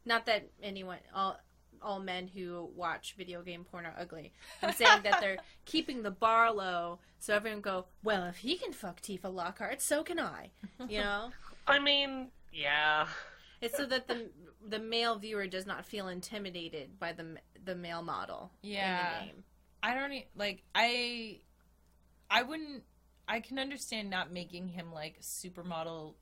not 0.05 0.27
that 0.27 0.51
anyone 0.63 0.99
all 1.15 1.39
all 1.83 2.01
men 2.01 2.29
who 2.29 2.69
watch 2.75 3.15
video 3.17 3.43
game 3.43 3.65
porn 3.65 3.87
are 3.87 3.95
ugly. 3.99 4.33
I'm 4.63 4.73
saying 4.73 5.03
that 5.05 5.21
they're 5.21 5.39
keeping 5.65 6.03
the 6.03 6.11
bar 6.11 6.53
low 6.53 6.99
so 7.19 7.35
everyone 7.35 7.63
go, 7.63 7.87
well, 8.03 8.25
if 8.25 8.37
he 8.37 8.57
can 8.57 8.73
fuck 8.75 9.01
Tifa 9.01 9.33
Lockhart, 9.33 9.81
so 9.81 10.03
can 10.03 10.21
I. 10.21 10.51
You 10.89 10.99
know, 11.01 11.31
I 11.67 11.79
mean, 11.79 12.29
yeah. 12.53 13.07
it's 13.63 13.79
so 13.79 13.87
that 13.87 14.09
the 14.09 14.29
the 14.69 14.79
male 14.79 15.17
viewer 15.17 15.47
does 15.47 15.65
not 15.67 15.87
feel 15.87 16.09
intimidated 16.09 16.99
by 16.99 17.13
the 17.13 17.37
the 17.65 17.75
male 17.75 18.03
model 18.03 18.51
Yeah. 18.63 19.21
in 19.23 19.27
the 19.29 19.33
game. 19.33 19.45
I 19.83 19.95
don't 19.95 20.13
e- 20.13 20.27
like 20.37 20.63
I 20.75 21.39
I 22.31 22.43
wouldn't 22.43 22.83
I 23.27 23.41
can 23.41 23.59
understand 23.59 24.11
not 24.11 24.31
making 24.31 24.69
him 24.69 24.93
like 24.93 25.21
supermodel 25.23 26.15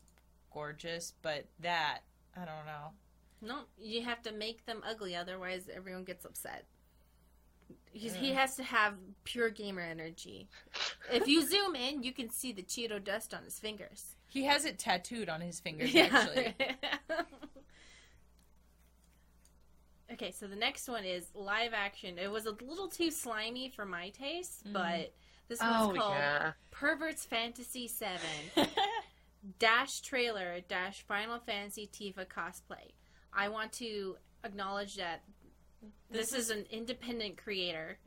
gorgeous, 0.52 1.14
but 1.22 1.46
that 1.60 2.00
I 2.36 2.40
don't 2.44 2.66
know. 2.66 2.92
No, 3.42 3.60
you 3.78 4.02
have 4.02 4.22
to 4.22 4.32
make 4.32 4.64
them 4.66 4.82
ugly, 4.88 5.16
otherwise 5.16 5.68
everyone 5.74 6.04
gets 6.04 6.24
upset. 6.24 6.64
He's, 7.92 8.14
He 8.14 8.30
has 8.32 8.56
to 8.56 8.62
have 8.62 8.94
pure 9.24 9.50
gamer 9.50 9.82
energy. 9.82 10.48
If 11.12 11.26
you 11.26 11.46
zoom 11.46 11.74
in, 11.74 12.02
you 12.02 12.12
can 12.12 12.30
see 12.30 12.52
the 12.52 12.62
Cheeto 12.62 13.02
dust 13.02 13.34
on 13.34 13.42
his 13.44 13.58
fingers. 13.58 14.14
He 14.28 14.44
has 14.44 14.64
it 14.64 14.78
tattooed 14.78 15.28
on 15.28 15.40
his 15.42 15.60
fingers 15.60 15.94
actually. 15.94 16.54
okay, 20.12 20.30
so 20.30 20.46
the 20.46 20.56
next 20.56 20.88
one 20.88 21.04
is 21.04 21.26
live 21.34 21.72
action. 21.74 22.16
It 22.18 22.30
was 22.30 22.46
a 22.46 22.52
little 22.64 22.88
too 22.88 23.10
slimy 23.10 23.68
for 23.70 23.84
my 23.84 24.10
taste, 24.10 24.64
Mhm. 24.66 24.72
but 24.72 25.12
this 25.48 25.60
one's 25.60 25.90
Oh, 25.90 25.94
called 26.00 26.14
yeah. 26.14 26.52
Perverts 26.70 27.24
Fantasy 27.26 27.88
7 27.88 28.20
dash 29.58 30.00
trailer 30.00 30.60
dash 30.60 31.02
Final 31.02 31.40
Fantasy 31.40 31.88
Tifa 31.92 32.24
cosplay. 32.26 32.92
I 33.34 33.48
want 33.48 33.72
to 33.74 34.16
acknowledge 34.44 34.96
that 34.96 35.22
this, 36.10 36.30
This 36.30 36.44
is, 36.44 36.50
an 36.50 36.66
independent 36.70 37.36
creator, 37.36 37.98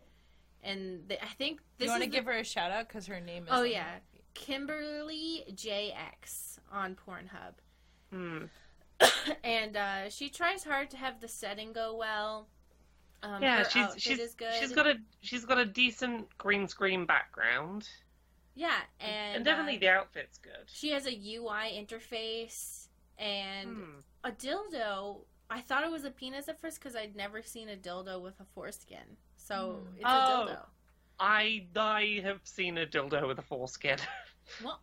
and 0.63 1.01
they, 1.07 1.17
I 1.17 1.33
think 1.37 1.61
this 1.77 1.87
you 1.87 1.91
want 1.91 2.03
to 2.03 2.09
is 2.09 2.15
give 2.15 2.25
her 2.25 2.33
a 2.33 2.43
shout 2.43 2.71
out 2.71 2.87
because 2.87 3.07
her 3.07 3.19
name 3.19 3.43
is. 3.43 3.49
Oh, 3.51 3.63
yeah. 3.63 3.85
Kimberly 4.33 5.45
JX 5.51 6.59
on 6.71 6.95
Pornhub, 6.95 7.53
Hmm. 8.11 8.45
and 9.43 9.75
uh, 9.75 10.09
she 10.09 10.29
tries 10.29 10.63
hard 10.63 10.89
to 10.91 10.97
have 10.97 11.19
the 11.19 11.27
setting 11.27 11.73
go 11.73 11.95
well. 11.95 12.47
Um, 13.23 13.41
yeah, 13.41 13.67
she's 13.67 13.87
she's 13.97 14.19
is 14.19 14.35
good. 14.35 14.53
she's 14.59 14.71
got 14.71 14.87
a 14.87 14.95
she's 15.21 15.45
got 15.45 15.57
a 15.57 15.65
decent 15.65 16.27
green 16.37 16.67
screen 16.67 17.05
background, 17.05 17.89
yeah, 18.55 18.75
and, 18.99 19.37
and, 19.37 19.45
definitely 19.45 19.77
uh, 19.77 19.79
the 19.79 19.89
outfit's 19.89 20.37
good. 20.37 20.53
she 20.67 20.91
has 20.91 21.07
a 21.07 21.11
UI 21.11 21.73
interface 21.73 22.84
and 23.17 23.69
Hmm. 23.69 23.99
a 24.23 24.31
dildo. 24.31 25.25
I 25.49 25.61
thought 25.61 25.83
it 25.83 25.91
was 25.91 26.03
a 26.05 26.11
penis 26.11 26.47
at 26.49 26.59
first 26.59 26.79
because 26.79 26.95
I'd 26.95 27.15
never 27.15 27.41
seen 27.43 27.69
a 27.69 27.77
dildo 27.77 28.21
with 28.21 28.39
a 28.39 28.45
foreskin. 28.45 29.17
So 29.37 29.73
Hmm. 29.87 29.95
it's 29.97 30.05
Oh. 30.05 30.09
a 30.09 30.45
dildo. 30.47 30.65
I 31.19 31.67
I 31.75 32.21
have 32.23 32.41
seen 32.45 32.77
a 32.77 32.85
dildo 32.85 33.27
with 33.27 33.39
a 33.39 33.43
foreskin. 33.43 33.97
Well, 34.63 34.79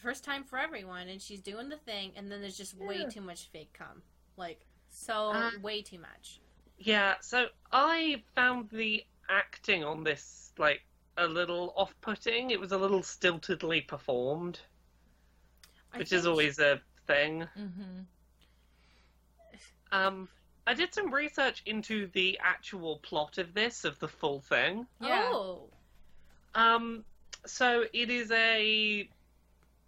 first 0.00 0.24
time 0.24 0.42
for 0.44 0.58
everyone, 0.58 1.08
and 1.08 1.20
she's 1.20 1.40
doing 1.42 1.68
the 1.68 1.76
thing, 1.76 2.12
and 2.16 2.30
then 2.32 2.40
there's 2.40 2.56
just 2.56 2.74
way 2.74 3.04
too 3.10 3.20
much 3.20 3.48
fake 3.48 3.72
cum, 3.74 4.02
like 4.36 4.64
so 4.88 5.32
Uh, 5.32 5.50
way 5.60 5.82
too 5.82 5.98
much. 5.98 6.40
yeah, 6.78 7.16
so 7.20 7.50
I 7.72 8.24
found 8.34 8.70
the 8.70 9.04
acting 9.28 9.84
on 9.84 10.02
this 10.04 10.52
like 10.56 10.86
a 11.18 11.26
little 11.26 11.74
off-putting. 11.76 12.50
It 12.52 12.58
was 12.60 12.72
a 12.72 12.78
little 12.78 13.00
stiltedly 13.02 13.86
performed, 13.86 14.60
I 15.92 15.98
which 15.98 16.12
is 16.12 16.22
think- 16.22 16.30
always 16.30 16.58
a 16.58 16.80
thing. 17.06 17.46
Mm-hmm. 17.58 18.00
Um, 19.92 20.28
I 20.66 20.74
did 20.74 20.92
some 20.92 21.12
research 21.14 21.62
into 21.64 22.08
the 22.08 22.38
actual 22.42 22.96
plot 22.98 23.38
of 23.38 23.54
this, 23.54 23.84
of 23.84 23.98
the 24.00 24.08
full 24.08 24.40
thing. 24.40 24.86
Yeah. 25.00 25.28
Oh, 25.32 25.68
Um, 26.54 27.04
so 27.44 27.84
it 27.92 28.10
is 28.10 28.30
a, 28.32 29.08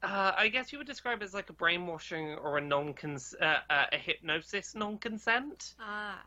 uh, 0.02 0.32
I 0.36 0.48
guess 0.48 0.70
you 0.72 0.78
would 0.78 0.86
describe 0.86 1.20
it 1.20 1.24
as 1.24 1.34
like 1.34 1.50
a 1.50 1.52
brainwashing 1.54 2.36
or 2.36 2.58
a 2.58 2.60
non 2.60 2.94
uh, 3.40 3.44
uh, 3.68 3.84
a 3.92 3.96
hypnosis 3.98 4.74
non 4.74 4.98
consent. 4.98 5.74
ah, 5.80 6.22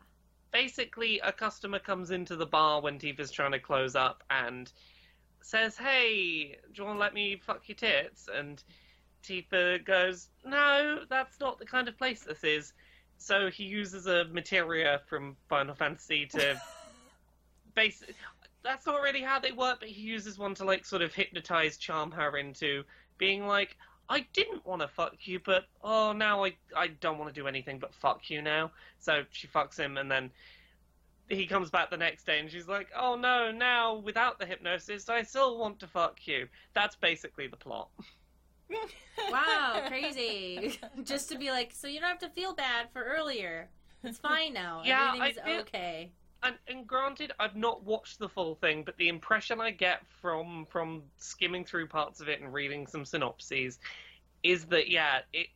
Basically, 0.52 1.18
a 1.20 1.32
customer 1.32 1.78
comes 1.78 2.10
into 2.10 2.36
the 2.36 2.44
bar 2.44 2.82
when 2.82 2.98
Tifa's 2.98 3.30
trying 3.30 3.52
to 3.52 3.58
close 3.58 3.96
up 3.96 4.22
and 4.28 4.70
says, 5.40 5.78
"Hey, 5.78 6.58
do 6.74 6.82
you 6.82 6.84
want 6.84 6.96
to 6.96 7.00
let 7.00 7.14
me 7.14 7.36
fuck 7.42 7.66
your 7.68 7.76
tits?" 7.76 8.28
And 8.30 8.62
Tifa 9.22 9.84
goes, 9.84 10.28
"No, 10.44 11.04
that's 11.08 11.40
not 11.40 11.58
the 11.58 11.66
kind 11.66 11.88
of 11.88 11.96
place 11.96 12.22
this 12.22 12.44
is." 12.44 12.72
So 13.18 13.50
he 13.50 13.64
uses 13.64 14.06
a 14.06 14.24
materia 14.24 15.00
from 15.08 15.36
Final 15.48 15.74
Fantasy 15.74 16.26
to 16.26 16.60
basic 17.74 18.14
that's 18.62 18.86
not 18.86 19.02
really 19.02 19.22
how 19.22 19.38
they 19.38 19.52
work, 19.52 19.80
but 19.80 19.88
he 19.88 20.00
uses 20.02 20.38
one 20.38 20.54
to 20.54 20.64
like 20.64 20.84
sort 20.84 21.02
of 21.02 21.14
hypnotize, 21.14 21.76
charm 21.76 22.10
her 22.12 22.36
into 22.36 22.84
being 23.18 23.46
like, 23.46 23.76
I 24.08 24.26
didn't 24.32 24.66
want 24.66 24.82
to 24.82 24.88
fuck 24.88 25.16
you, 25.26 25.40
but 25.44 25.64
oh 25.82 26.12
now 26.12 26.44
I 26.44 26.54
I 26.76 26.88
don't 26.88 27.18
want 27.18 27.32
to 27.32 27.40
do 27.40 27.46
anything 27.46 27.78
but 27.78 27.94
fuck 27.94 28.30
you 28.30 28.42
now. 28.42 28.70
So 28.98 29.24
she 29.30 29.46
fucks 29.46 29.76
him, 29.76 29.96
and 29.96 30.10
then 30.10 30.30
he 31.28 31.46
comes 31.46 31.70
back 31.70 31.90
the 31.90 31.96
next 31.96 32.24
day, 32.24 32.38
and 32.38 32.50
she's 32.50 32.68
like, 32.68 32.88
oh 32.96 33.16
no, 33.16 33.50
now 33.50 33.96
without 33.96 34.38
the 34.38 34.46
hypnosis, 34.46 35.08
I 35.08 35.22
still 35.22 35.58
want 35.58 35.80
to 35.80 35.86
fuck 35.86 36.26
you. 36.26 36.48
That's 36.74 36.96
basically 36.96 37.46
the 37.46 37.56
plot. 37.56 37.88
wow, 39.30 39.84
crazy! 39.88 40.78
just 41.04 41.30
to 41.30 41.38
be 41.38 41.50
like, 41.50 41.72
so 41.72 41.86
you 41.88 42.00
don't 42.00 42.08
have 42.08 42.18
to 42.20 42.30
feel 42.30 42.54
bad 42.54 42.88
for 42.92 43.02
earlier. 43.02 43.68
It's 44.02 44.18
fine 44.30 44.52
now. 44.52 44.82
Yeah, 44.84 45.12
Everything's 45.14 45.44
feel- 45.44 45.60
okay. 45.60 46.12
And, 46.44 46.56
and 46.66 46.88
granted, 46.88 47.32
I've 47.38 47.54
not 47.54 47.84
watched 47.84 48.18
the 48.18 48.28
full 48.28 48.56
thing, 48.56 48.82
but 48.82 48.96
the 48.96 49.08
impression 49.08 49.60
I 49.60 49.70
get 49.70 50.00
from 50.20 50.66
from 50.68 51.02
skimming 51.18 51.64
through 51.64 51.86
parts 51.86 52.20
of 52.20 52.28
it 52.28 52.40
and 52.40 52.52
reading 52.52 52.86
some 52.86 53.04
synopses 53.04 53.78
is 54.42 54.64
that 54.66 54.88
yeah, 54.90 55.20
it 55.32 55.46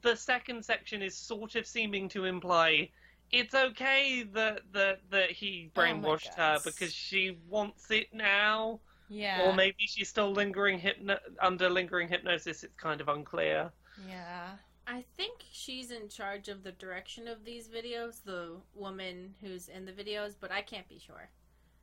the 0.00 0.16
second 0.16 0.64
section 0.64 1.02
is 1.02 1.14
sort 1.14 1.54
of 1.54 1.66
seeming 1.66 2.08
to 2.08 2.24
imply 2.24 2.88
it's 3.34 3.54
okay 3.54 4.24
that 4.32 4.60
that 4.72 5.00
that 5.10 5.30
he 5.30 5.70
Oh 5.74 5.80
brainwashed 5.80 6.34
her 6.36 6.58
because 6.64 6.92
she 6.92 7.36
wants 7.48 7.90
it 7.90 8.06
now, 8.12 8.80
Yeah. 9.08 9.42
or 9.48 9.52
maybe 9.54 9.86
she's 9.86 10.08
still 10.08 10.32
lingering 10.32 10.78
hypno- 10.78 11.18
under 11.40 11.68
lingering 11.68 12.08
hypnosis. 12.08 12.64
It's 12.64 12.74
kind 12.74 13.00
of 13.00 13.08
unclear. 13.08 13.70
Yeah. 14.08 14.48
I 14.86 15.04
think 15.16 15.40
she's 15.52 15.90
in 15.90 16.08
charge 16.08 16.48
of 16.48 16.62
the 16.62 16.72
direction 16.72 17.26
of 17.28 17.44
these 17.44 17.68
videos, 17.68 18.22
the 18.24 18.56
woman 18.74 19.34
who's 19.40 19.68
in 19.68 19.84
the 19.86 19.92
videos, 19.92 20.34
but 20.38 20.50
I 20.52 20.60
can't 20.62 20.88
be 20.88 20.98
sure. 20.98 21.30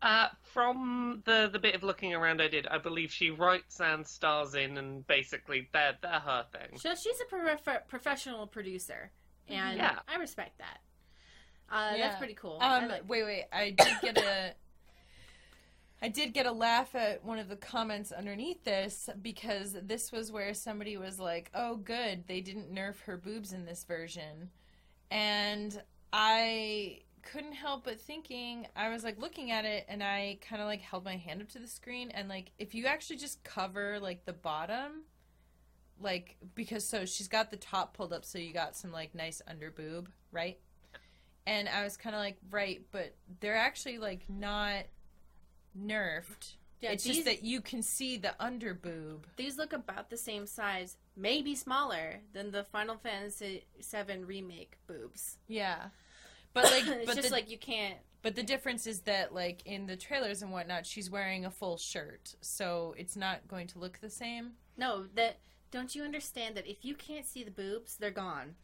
Uh, 0.04 0.30
from 0.42 1.22
the 1.26 1.48
the 1.54 1.60
bit 1.60 1.76
of 1.76 1.84
looking 1.84 2.14
around 2.16 2.42
I 2.42 2.48
did, 2.48 2.66
I 2.68 2.80
believe 2.80 3.12
she 3.12 3.30
writes 3.30 3.80
and 3.80 4.06
stars 4.06 4.56
in, 4.56 4.78
and 4.80 5.06
basically 5.06 5.70
they're 5.74 5.96
they're 6.02 6.12
her 6.20 6.46
thing. 6.52 6.80
So 6.80 6.96
she's 6.96 7.20
a 7.22 7.26
prof- 7.26 7.88
professional 7.88 8.48
producer, 8.48 9.12
and 9.48 9.78
Yeah. 9.78 10.00
I 10.08 10.16
respect 10.18 10.58
that. 10.58 10.80
Uh, 11.70 11.94
Yeah. 11.96 12.08
That's 12.08 12.18
pretty 12.18 12.34
cool. 12.34 12.58
Um, 12.62 12.88
like- 12.88 13.08
wait, 13.08 13.24
wait. 13.24 13.46
I 13.54 13.70
did 13.72 13.94
get 14.02 14.18
a. 14.18 14.54
I 16.02 16.10
did 16.10 16.34
get 16.34 16.48
a 16.48 16.52
laugh 16.52 16.96
at 16.96 17.24
one 17.24 17.38
of 17.38 17.48
the 17.48 17.56
comments 17.56 18.12
underneath 18.12 18.64
this 18.64 19.08
because 19.22 19.78
this 19.84 20.12
was 20.12 20.32
where 20.32 20.54
somebody 20.54 20.98
was 20.98 21.20
like, 21.20 21.52
"Oh, 21.54 21.76
good, 21.76 22.28
they 22.28 22.42
didn't 22.42 22.74
nerf 22.74 23.02
her 23.02 23.18
boobs 23.18 23.54
in 23.54 23.66
this 23.66 23.84
version," 23.84 24.50
and 25.12 25.82
I 26.12 27.02
couldn't 27.22 27.54
help 27.54 27.84
but 27.86 28.02
thinking. 28.02 28.68
I 28.76 28.90
was 28.90 29.04
like 29.04 29.20
looking 29.20 29.52
at 29.52 29.66
it, 29.66 29.86
and 29.88 30.04
I 30.04 30.40
kind 30.42 30.62
of 30.62 30.68
like 30.68 30.82
held 30.82 31.06
my 31.06 31.18
hand 31.18 31.42
up 31.42 31.50
to 31.50 31.60
the 31.60 31.68
screen, 31.68 32.10
and 32.12 32.28
like 32.28 32.52
if 32.58 32.74
you 32.74 32.88
actually 32.88 33.18
just 33.18 33.44
cover 33.44 34.00
like 34.00 34.26
the 34.26 34.34
bottom, 34.34 35.04
like 36.00 36.38
because 36.56 36.88
so 36.88 37.06
she's 37.06 37.28
got 37.28 37.52
the 37.52 37.58
top 37.58 37.96
pulled 37.96 38.12
up, 38.14 38.26
so 38.26 38.40
you 38.40 38.54
got 38.54 38.76
some 38.76 38.92
like 38.92 39.14
nice 39.14 39.42
under 39.48 39.70
boob, 39.70 40.10
right? 40.32 40.60
And 41.46 41.70
I 41.70 41.84
was 41.84 41.98
kind 41.98 42.16
of 42.16 42.20
like, 42.22 42.38
right, 42.50 42.82
but 42.92 43.16
they're 43.40 43.56
actually 43.56 43.98
like 43.98 44.24
not 44.30 44.86
nerfed. 45.78 46.54
yeah, 46.82 46.92
it's 46.92 47.04
these, 47.04 47.16
just 47.18 47.26
that 47.26 47.44
you 47.44 47.62
can 47.62 47.82
see 47.82 48.18
the 48.18 48.34
under 48.40 48.74
boob. 48.74 49.28
these 49.38 49.58
look 49.58 49.74
about 49.74 50.10
the 50.10 50.18
same 50.18 50.46
size, 50.46 50.98
maybe 51.16 51.56
smaller 51.56 52.22
than 52.34 52.52
the 52.52 52.64
Final 52.64 52.98
Fantasy 52.98 53.66
VII 53.80 54.24
remake 54.24 54.78
boobs. 54.88 55.38
Yeah, 55.48 55.88
but 56.54 56.66
like, 56.66 56.88
it's 56.88 57.06
but 57.06 57.16
just 57.16 57.30
the, 57.30 57.34
like 57.34 57.50
you 57.50 57.58
can't. 57.58 57.98
but 58.22 58.36
the 58.36 58.44
difference 58.44 58.88
is 58.88 59.02
that 59.02 59.34
like 59.34 59.62
in 59.66 59.86
the 59.88 59.96
trailers 59.96 60.42
and 60.42 60.52
whatnot, 60.52 60.86
she's 60.86 61.10
wearing 61.10 61.46
a 61.46 61.52
full 61.52 61.78
shirt, 61.78 62.36
so 62.42 62.96
it's 62.98 63.16
not 63.16 63.48
going 63.48 63.68
to 63.68 63.80
look 63.80 64.00
the 64.00 64.10
same. 64.10 64.52
No, 64.78 65.06
that 65.16 65.38
don't 65.72 65.96
you 65.96 66.04
understand 66.04 66.56
that 66.56 66.68
if 66.68 66.84
you 66.84 66.96
can't 66.96 67.26
see 67.26 67.44
the 67.44 67.52
boobs, 67.52 67.96
they're 67.98 68.12
gone. 68.12 68.56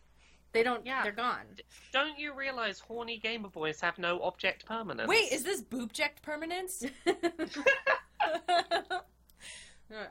They 0.53 0.63
don't. 0.63 0.85
Yeah. 0.85 1.03
they're 1.03 1.11
gone. 1.11 1.45
Don't 1.91 2.17
you 2.17 2.33
realize 2.33 2.79
horny 2.79 3.17
gamer 3.19 3.49
boys 3.49 3.79
have 3.81 3.97
no 3.99 4.21
object 4.23 4.65
permanence? 4.65 5.07
Wait, 5.07 5.31
is 5.31 5.43
this 5.43 5.61
boobject 5.61 6.21
permanence? 6.23 6.83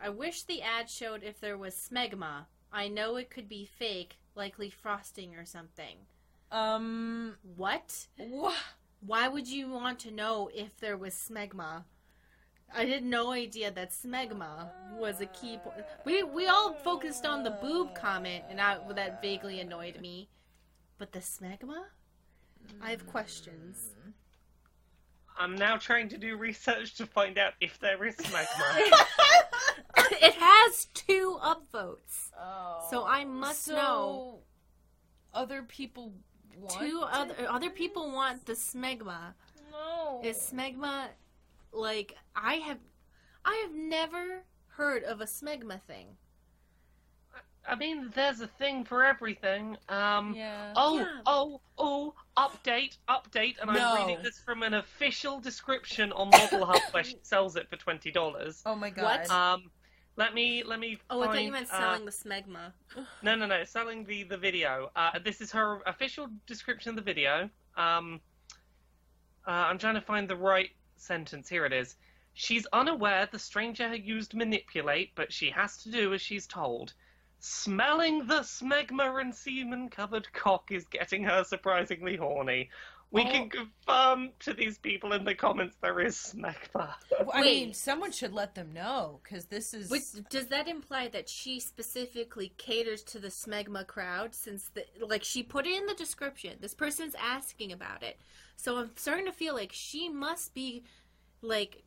I 0.03 0.09
wish 0.09 0.43
the 0.45 0.63
ad 0.63 0.89
showed 0.89 1.23
if 1.23 1.41
there 1.41 1.59
was 1.59 1.75
smegma. 1.75 2.47
I 2.73 2.89
know 2.89 3.17
it 3.17 3.31
could 3.31 3.49
be 3.49 3.65
fake, 3.79 4.17
likely 4.35 4.71
frosting 4.71 5.35
or 5.37 5.45
something. 5.45 5.97
um, 6.51 7.37
What? 7.57 8.07
wha- 8.19 8.53
Why 9.01 9.29
would 9.29 9.47
you 9.49 9.69
want 9.69 9.99
to 10.01 10.11
know 10.11 10.51
if 10.55 10.77
there 10.79 10.97
was 10.97 11.15
smegma? 11.15 11.85
I 12.75 12.85
had 12.85 13.05
no 13.05 13.31
idea 13.31 13.71
that 13.71 13.91
smegma 13.93 14.69
was 14.99 15.21
a 15.21 15.27
key 15.27 15.59
point. 15.59 15.85
We 16.05 16.23
we 16.23 16.47
all 16.47 16.73
focused 16.75 17.25
on 17.27 17.43
the 17.43 17.51
boob 17.51 17.95
comment, 17.95 18.45
and 18.51 18.61
I, 18.61 18.79
that 18.95 19.23
vaguely 19.23 19.61
annoyed 19.61 20.01
me. 20.01 20.29
But 20.99 21.13
the 21.13 21.21
smegma? 21.21 21.85
I 22.83 22.91
have 22.91 23.07
questions. 23.07 23.91
I'm 25.39 25.55
now 25.55 25.77
trying 25.77 26.09
to 26.09 26.19
do 26.19 26.37
research 26.37 26.95
to 26.97 27.07
find 27.07 27.37
out 27.39 27.53
if 27.61 27.79
there 27.79 28.03
is 28.05 28.17
smegma. 28.17 28.91
it 30.13 30.35
has 30.35 30.87
two 30.95 31.39
upvotes. 31.43 32.31
Oh. 32.39 32.87
So 32.91 33.05
I 33.07 33.25
must 33.25 33.65
So, 33.65 33.75
know. 33.75 34.39
Other 35.35 35.63
people 35.63 36.15
want 36.59 36.81
Two 36.81 37.03
it? 37.03 37.09
other 37.13 37.35
other 37.51 37.71
people 37.71 38.11
want 38.11 38.47
the 38.47 38.55
smegma. 38.55 39.35
No. 39.71 40.21
Is 40.25 40.39
smegma 40.39 41.09
like 41.77 42.15
I 42.35 42.55
have 42.55 42.79
I 43.45 43.55
have 43.65 43.75
never 43.75 44.45
heard 44.69 45.05
of 45.05 45.21
a 45.21 45.25
smegma 45.25 45.81
thing. 45.83 46.17
I 47.69 47.75
mean, 47.75 48.11
there's 48.15 48.41
a 48.41 48.47
thing 48.47 48.85
for 48.85 49.05
everything. 49.05 49.77
Um, 49.89 50.35
yeah. 50.35 50.73
Oh, 50.77 50.99
Yeah. 50.99 51.21
oh, 51.27 51.61
oh, 51.79 52.15
update, 52.37 52.97
update, 53.09 53.57
and 53.61 53.73
No. 53.73 53.95
I'm 53.95 54.07
reading 54.07 54.23
this 54.23 54.39
from 54.39 54.63
an 54.63 54.75
official 54.75 55.41
description 55.41 56.13
on 56.13 56.31
Model 56.31 56.65
Hub 56.65 56.81
where 56.93 57.03
she 57.03 57.19
sells 57.23 57.57
it 57.57 57.69
for 57.69 57.77
twenty 57.77 58.11
dollars. 58.11 58.63
Oh 58.65 58.77
my 58.77 58.91
god. 58.91 59.21
What? 59.29 59.31
Um, 59.31 59.71
let 60.17 60.33
me, 60.33 60.63
let 60.65 60.79
me. 60.79 60.99
Oh, 61.11 61.23
I 61.23 61.27
thought 61.27 61.33
you 61.35 61.39
find, 61.41 61.53
meant 61.53 61.73
uh, 61.73 61.79
selling 61.79 62.05
the 62.05 62.13
smegma. 62.13 62.73
No, 63.23 63.35
no, 63.35 63.47
no, 63.47 63.65
selling 63.65 64.05
the 64.05 64.23
the 64.23 64.37
video. 64.39 64.91
Uh, 64.95 65.19
this 65.19 65.41
is 65.41 65.51
her 65.53 65.81
official 65.87 66.29
description 66.47 66.91
of 66.91 66.97
the 66.97 67.03
video. 67.03 67.51
Um, 67.77 68.21
uh, 69.47 69.51
I'm 69.51 69.79
trying 69.79 69.95
to 69.95 70.01
find 70.01 70.29
the 70.29 70.37
right 70.37 70.71
sentence. 71.01 71.49
Here 71.49 71.65
it 71.65 71.73
is. 71.73 71.97
She's 72.35 72.67
unaware 72.73 73.27
the 73.31 73.39
stranger 73.39 73.95
used 73.95 74.35
manipulate, 74.35 75.13
but 75.15 75.33
she 75.33 75.51
has 75.51 75.79
to 75.79 75.91
do 75.91 76.13
as 76.13 76.21
she's 76.21 76.47
told. 76.47 76.93
Smelling 77.39 78.27
the 78.27 78.41
smegma 78.41 79.21
and 79.21 79.35
semen 79.35 79.89
covered 79.89 80.33
cock 80.33 80.71
is 80.71 80.85
getting 80.87 81.25
her 81.25 81.45
surprisingly 81.45 82.17
horny. 82.17 82.71
We 83.13 83.23
Oh. 83.23 83.31
can 83.31 83.49
confirm 83.49 84.33
to 84.41 84.53
these 84.53 84.79
people 84.79 85.13
in 85.13 85.25
the 85.25 85.35
comments 85.35 85.77
there 85.81 86.01
is 86.01 86.17
smegma. 86.17 86.95
Well, 87.11 87.31
I 87.33 87.41
Wait. 87.43 87.67
mean, 87.67 87.75
someone 87.75 88.11
should 88.13 88.33
let 88.33 88.55
them 88.55 88.73
know 88.73 89.21
because 89.23 89.47
this 89.47 89.73
is. 89.73 89.91
Which, 89.91 90.03
does 90.29 90.49
that 90.49 90.69
imply 90.69 91.09
that 91.09 91.29
she 91.29 91.61
specifically 91.61 92.53
caters 92.59 93.03
to 93.05 93.19
the 93.19 93.29
smegma 93.29 93.87
crowd? 93.87 94.35
Since 94.35 94.71
the 94.75 94.85
like 95.01 95.23
she 95.25 95.43
put 95.43 95.67
it 95.67 95.77
in 95.77 95.87
the 95.87 95.95
description, 95.95 96.59
this 96.61 96.75
person's 96.75 97.15
asking 97.15 97.73
about 97.73 98.03
it, 98.03 98.19
so 98.57 98.77
I'm 98.77 98.91
starting 98.97 99.27
to 99.27 99.33
feel 99.33 99.55
like 99.55 99.73
she 99.73 100.09
must 100.09 100.53
be 100.53 100.83
like 101.43 101.85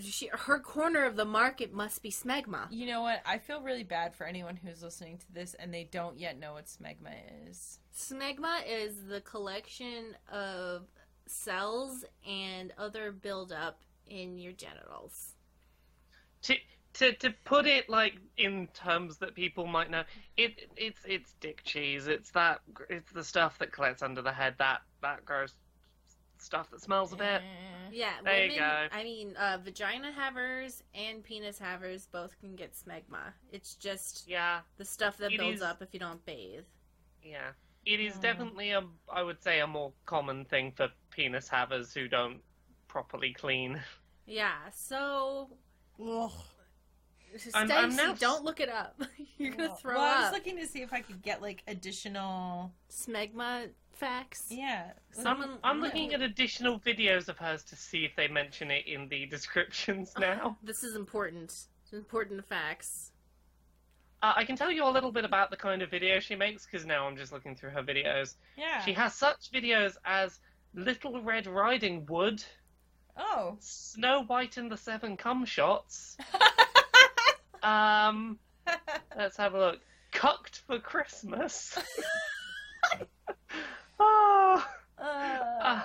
she 0.00 0.28
her 0.32 0.58
corner 0.58 1.04
of 1.04 1.16
the 1.16 1.24
market 1.24 1.72
must 1.72 2.02
be 2.02 2.10
smegma. 2.10 2.66
You 2.70 2.86
know 2.86 3.02
what? 3.02 3.22
I 3.26 3.38
feel 3.38 3.60
really 3.60 3.84
bad 3.84 4.14
for 4.14 4.26
anyone 4.26 4.56
who's 4.56 4.82
listening 4.82 5.18
to 5.18 5.32
this 5.32 5.54
and 5.54 5.72
they 5.72 5.84
don't 5.84 6.18
yet 6.18 6.38
know 6.38 6.54
what 6.54 6.66
smegma 6.66 7.12
is. 7.48 7.78
Smegma 7.96 8.60
is 8.66 9.04
the 9.08 9.20
collection 9.20 10.16
of 10.30 10.86
cells 11.26 12.04
and 12.26 12.72
other 12.78 13.12
buildup 13.12 13.80
in 14.06 14.38
your 14.38 14.52
genitals. 14.52 15.34
to 16.42 16.56
to 16.94 17.12
to 17.14 17.30
put 17.44 17.66
it 17.66 17.88
like 17.88 18.14
in 18.36 18.66
terms 18.74 19.16
that 19.18 19.34
people 19.34 19.66
might 19.66 19.90
know, 19.90 20.04
it 20.36 20.70
it's 20.76 21.00
it's 21.06 21.32
dick 21.40 21.62
cheese. 21.64 22.06
It's 22.08 22.30
that 22.32 22.60
it's 22.90 23.12
the 23.12 23.24
stuff 23.24 23.58
that 23.58 23.72
collects 23.72 24.02
under 24.02 24.20
the 24.22 24.32
head. 24.32 24.54
That 24.58 24.82
that 25.00 25.24
gross 25.24 25.54
stuff 26.38 26.70
that 26.70 26.80
smells 26.82 27.12
a 27.12 27.16
bit. 27.16 27.40
Yeah, 27.92 28.14
There 28.24 28.46
you 28.46 28.52
women. 28.52 28.88
go. 28.90 28.96
I 28.96 29.04
mean, 29.04 29.36
uh, 29.36 29.58
vagina 29.62 30.10
havers 30.12 30.82
and 30.92 31.22
penis 31.22 31.56
havers 31.58 32.06
both 32.10 32.36
can 32.40 32.56
get 32.56 32.74
smegma. 32.74 33.32
It's 33.52 33.76
just 33.76 34.26
Yeah, 34.26 34.60
the 34.76 34.84
stuff 34.84 35.16
that 35.18 35.32
It 35.32 35.38
builds 35.38 35.56
is- 35.58 35.62
up 35.62 35.80
if 35.82 35.94
you 35.94 36.00
don't 36.00 36.24
bathe. 36.26 36.64
yeah. 37.22 37.52
It 37.84 38.00
is 38.00 38.14
Mm. 38.16 38.20
definitely 38.22 38.70
a 38.70 38.82
I 39.12 39.22
would 39.22 39.42
say 39.42 39.60
a 39.60 39.66
more 39.66 39.92
common 40.06 40.44
thing 40.44 40.72
for 40.72 40.88
penis 41.10 41.48
havers 41.48 41.92
who 41.92 42.08
don't 42.08 42.40
properly 42.88 43.32
clean. 43.32 43.80
Yeah, 44.26 44.70
so 44.70 45.50
Ugh. 46.00 46.30
Stacy, 47.36 47.50
I'm- 47.54 47.70
I'm 47.72 47.96
now- 47.96 48.12
don't 48.14 48.44
look 48.44 48.60
it 48.60 48.68
up. 48.68 49.00
You're 49.38 49.52
gonna 49.52 49.74
throw 49.76 49.94
well, 49.96 50.04
I 50.04 50.20
was 50.24 50.32
looking 50.32 50.56
to 50.58 50.66
see 50.66 50.82
if 50.82 50.92
I 50.92 51.00
could 51.00 51.22
get 51.22 51.40
like 51.40 51.62
additional. 51.66 52.72
Smegma 52.90 53.70
facts. 53.94 54.46
Yeah. 54.50 54.92
Someone- 55.12 55.58
I'm, 55.64 55.76
I'm 55.76 55.80
looking 55.80 56.12
at 56.12 56.20
additional 56.22 56.78
videos 56.78 57.28
of 57.28 57.38
hers 57.38 57.62
to 57.64 57.76
see 57.76 58.04
if 58.04 58.14
they 58.16 58.28
mention 58.28 58.70
it 58.70 58.86
in 58.86 59.08
the 59.08 59.24
descriptions 59.26 60.12
now. 60.18 60.58
This 60.62 60.84
is 60.84 60.94
important. 60.94 61.44
It's 61.84 61.92
important 61.92 62.44
facts. 62.46 63.11
Uh, 64.22 64.32
I 64.36 64.44
can 64.44 64.54
tell 64.56 64.70
you 64.70 64.84
a 64.86 64.90
little 64.90 65.10
bit 65.10 65.24
about 65.24 65.50
the 65.50 65.56
kind 65.56 65.82
of 65.82 65.90
video 65.90 66.20
she 66.20 66.36
makes 66.36 66.64
because 66.64 66.86
now 66.86 67.06
I'm 67.08 67.16
just 67.16 67.32
looking 67.32 67.56
through 67.56 67.70
her 67.70 67.82
videos. 67.82 68.34
Yeah. 68.56 68.80
She 68.84 68.92
has 68.92 69.14
such 69.14 69.50
videos 69.52 69.96
as 70.04 70.38
Little 70.74 71.20
Red 71.22 71.46
Riding 71.46 72.06
Hood, 72.08 72.42
Oh. 73.16 73.56
Snow 73.60 74.22
White 74.24 74.56
and 74.56 74.70
the 74.70 74.76
Seven 74.76 75.16
Cum 75.16 75.44
Shots. 75.44 76.16
Um, 77.62 78.40
let's 79.16 79.36
have 79.36 79.54
a 79.54 79.58
look. 79.58 79.80
Cucked 80.10 80.58
for 80.66 80.80
Christmas. 80.80 81.78
oh, 84.00 84.66
uh, 84.98 85.82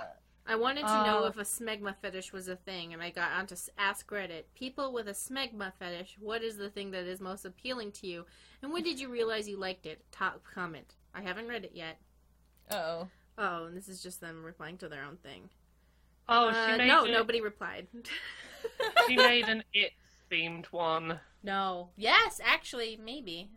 I 0.48 0.56
wanted 0.56 0.80
to 0.86 1.04
know 1.04 1.24
Oh. 1.24 1.26
if 1.26 1.36
a 1.36 1.42
smegma 1.42 1.94
fetish 2.00 2.32
was 2.32 2.48
a 2.48 2.56
thing, 2.56 2.94
and 2.94 3.02
I 3.02 3.10
got 3.10 3.32
onto 3.32 3.52
s- 3.54 3.68
Ask 3.76 4.08
Reddit. 4.10 4.44
People 4.54 4.92
with 4.94 5.06
a 5.06 5.12
smegma 5.12 5.74
fetish, 5.78 6.16
what 6.18 6.42
is 6.42 6.56
the 6.56 6.70
thing 6.70 6.90
that 6.92 7.04
is 7.04 7.20
most 7.20 7.44
appealing 7.44 7.92
to 7.92 8.06
you? 8.06 8.24
And 8.62 8.72
when 8.72 8.82
did 8.82 8.98
you 8.98 9.10
realize 9.10 9.46
you 9.46 9.58
liked 9.58 9.84
it? 9.84 10.10
Top 10.10 10.42
comment. 10.44 10.94
I 11.14 11.20
haven't 11.20 11.48
read 11.48 11.64
it 11.66 11.72
yet. 11.74 12.00
Oh. 12.70 13.08
Oh, 13.36 13.66
and 13.66 13.76
this 13.76 13.88
is 13.88 14.02
just 14.02 14.20
them 14.22 14.42
replying 14.42 14.78
to 14.78 14.88
their 14.88 15.04
own 15.04 15.18
thing. 15.18 15.50
Oh, 16.30 16.48
Uh, 16.48 16.72
she 16.72 16.78
made 16.78 16.88
no, 16.88 17.04
it- 17.04 17.12
nobody 17.12 17.40
replied. 17.42 17.86
She 19.06 19.16
made 19.16 19.48
an 19.48 19.64
it 19.74 19.92
themed 20.30 20.66
one. 20.66 21.20
no. 21.42 21.90
Yes, 21.94 22.40
actually, 22.42 22.96
maybe. 22.96 23.50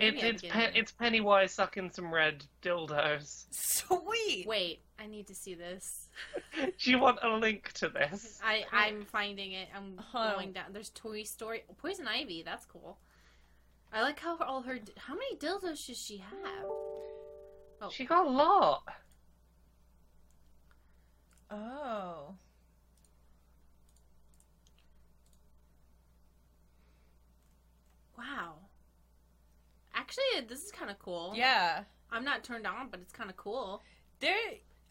Maybe 0.00 0.16
It's 0.16 0.24
it's, 0.24 0.42
getting 0.42 0.72
pe- 0.72 0.78
it's 0.78 0.92
Pennywise 0.92 1.52
sucking 1.52 1.90
some 1.92 2.12
red 2.12 2.44
dildos. 2.62 3.44
Sweet. 3.50 4.46
Wait, 4.46 4.80
I 4.98 5.06
need 5.06 5.26
to 5.26 5.34
see 5.34 5.54
this. 5.54 6.08
Do 6.82 6.90
you 6.90 6.98
want 6.98 7.18
a 7.22 7.28
link 7.36 7.72
to 7.74 7.88
this? 7.88 8.40
I 8.42 8.64
I'm 8.72 9.04
finding 9.04 9.52
it. 9.52 9.68
I'm 9.76 10.00
Oh. 10.14 10.32
going 10.34 10.52
down. 10.52 10.72
There's 10.72 10.90
Toy 10.90 11.22
Story, 11.24 11.64
Poison 11.78 12.08
Ivy. 12.08 12.42
That's 12.42 12.64
cool. 12.64 12.98
I 13.92 14.02
like 14.02 14.18
how 14.20 14.38
all 14.38 14.62
her. 14.62 14.78
How 14.96 15.14
many 15.14 15.36
dildos 15.36 15.86
does 15.86 15.98
she 15.98 16.18
have? 16.18 16.64
Oh. 16.64 17.88
She 17.90 18.04
got 18.04 18.26
a 18.26 18.30
lot. 18.30 18.82
Oh. 21.50 22.34
Wow. 28.16 28.54
Actually, 30.10 30.46
this 30.48 30.64
is 30.64 30.72
kind 30.72 30.90
of 30.90 30.98
cool. 30.98 31.34
Yeah. 31.36 31.84
I'm 32.10 32.24
not 32.24 32.42
turned 32.42 32.66
on, 32.66 32.88
but 32.90 33.00
it's 33.00 33.12
kind 33.12 33.30
of 33.30 33.36
cool. 33.36 33.82
There 34.18 34.34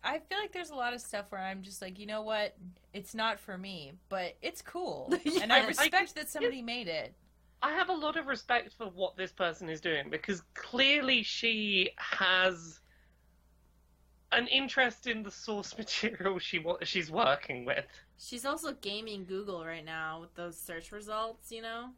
I 0.01 0.19
feel 0.19 0.37
like 0.39 0.53
there's 0.53 0.69
a 0.69 0.75
lot 0.75 0.93
of 0.93 1.01
stuff 1.01 1.25
where 1.29 1.41
I'm 1.41 1.61
just 1.61 1.81
like, 1.81 1.99
you 1.99 2.05
know 2.05 2.21
what? 2.21 2.55
It's 2.93 3.13
not 3.13 3.37
for 3.37 3.57
me, 3.57 3.91
but 4.07 4.37
it's 4.41 4.61
cool. 4.61 5.13
And 5.41 5.51
I 5.51 5.57
Yes. 5.59 5.67
respect 5.67 6.15
that 6.15 6.29
somebody 6.29 6.61
made 6.61 6.87
it. 6.87 7.13
I 7.61 7.71
have 7.71 7.89
a 7.89 7.93
lot 7.93 8.15
of 8.15 8.27
respect 8.27 8.73
for 8.77 8.85
what 8.85 9.17
this 9.17 9.33
person 9.33 9.67
is 9.67 9.81
doing 9.81 10.09
because 10.09 10.41
clearly 10.53 11.21
she 11.23 11.89
has 11.97 12.79
an 14.31 14.47
interest 14.47 15.07
in 15.07 15.23
the 15.23 15.31
source 15.31 15.77
material 15.77 16.39
she 16.39 16.65
she's 16.83 17.11
working 17.11 17.65
with. 17.65 17.85
She's 18.17 18.45
also 18.45 18.71
gaming 18.71 19.25
Google 19.25 19.65
right 19.65 19.83
now 19.83 20.21
with 20.21 20.33
those 20.35 20.57
search 20.57 20.93
results. 20.93 21.51
You 21.51 21.61
know. 21.63 21.89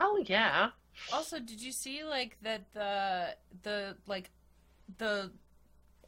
Oh 0.00 0.24
yeah. 0.26 0.70
Also, 1.12 1.38
did 1.38 1.60
you 1.60 1.72
see 1.72 2.04
like 2.04 2.36
that 2.42 2.72
the 2.72 3.36
the 3.62 3.96
like 4.06 4.30
the 4.98 5.30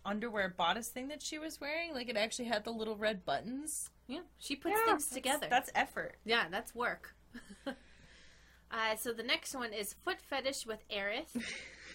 underwear 0.04 0.48
bodice 0.48 0.88
thing 0.88 1.08
that 1.08 1.22
she 1.22 1.38
was 1.38 1.60
wearing? 1.60 1.94
Like 1.94 2.08
it 2.08 2.16
actually 2.16 2.46
had 2.46 2.64
the 2.64 2.70
little 2.70 2.96
red 2.96 3.24
buttons. 3.24 3.90
Yeah. 4.06 4.20
She 4.38 4.56
puts 4.56 4.76
Yeah, 4.78 4.92
things 4.92 5.08
together. 5.08 5.46
That's 5.48 5.70
effort. 5.74 6.16
Yeah, 6.24 6.46
that's 6.50 6.74
work. 6.74 7.14
uh, 7.66 8.96
so 8.98 9.12
the 9.12 9.22
next 9.22 9.54
one 9.54 9.72
is 9.72 9.94
foot 10.04 10.20
fetish 10.20 10.66
with 10.66 10.86
Aerith. 10.88 11.40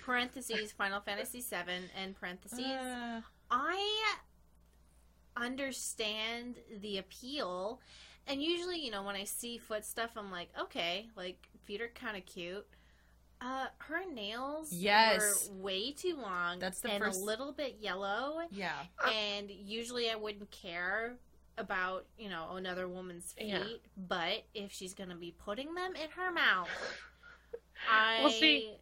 parentheses 0.07 0.71
Final 0.71 1.01
Fantasy 1.01 1.41
VII 1.41 1.89
and 2.01 2.15
parentheses. 2.17 2.61
Uh, 2.61 3.19
I 3.51 4.15
understand 5.35 6.59
the 6.81 6.97
appeal, 6.97 7.81
and 8.25 8.41
usually, 8.41 8.79
you 8.79 8.89
know, 8.89 9.03
when 9.03 9.15
I 9.15 9.25
see 9.25 9.57
foot 9.57 9.83
stuff, 9.83 10.11
I'm 10.15 10.31
like, 10.31 10.49
okay, 10.59 11.07
like 11.17 11.49
feet 11.65 11.81
are 11.81 11.89
kind 11.89 12.15
of 12.15 12.25
cute. 12.25 12.65
Uh, 13.39 13.67
her 13.79 14.03
nails 14.11 14.73
Yes. 14.73 15.47
were 15.49 15.57
way 15.63 15.91
too 15.91 16.15
long. 16.15 16.59
That's 16.59 16.79
the 16.81 16.91
and 16.91 17.03
first- 17.03 17.21
a 17.21 17.23
little 17.23 17.51
bit 17.51 17.77
yellow. 17.79 18.47
yeah. 18.51 18.85
And 19.05 19.51
usually, 19.51 20.09
I 20.09 20.15
wouldn't 20.15 20.49
care 20.51 21.17
about 21.59 22.05
you 22.17 22.29
know 22.29 22.55
another 22.55 22.87
woman's 22.87 23.33
feet, 23.33 23.47
Yeah. 23.47 23.63
but 23.95 24.43
if 24.53 24.71
she's 24.71 24.93
gonna 24.93 25.15
be 25.15 25.31
putting 25.31 25.73
them 25.75 25.95
in 25.95 26.09
her 26.11 26.31
mouth, 26.31 26.69
I 27.89 28.19
Well, 28.21 28.31
see, 28.31 28.75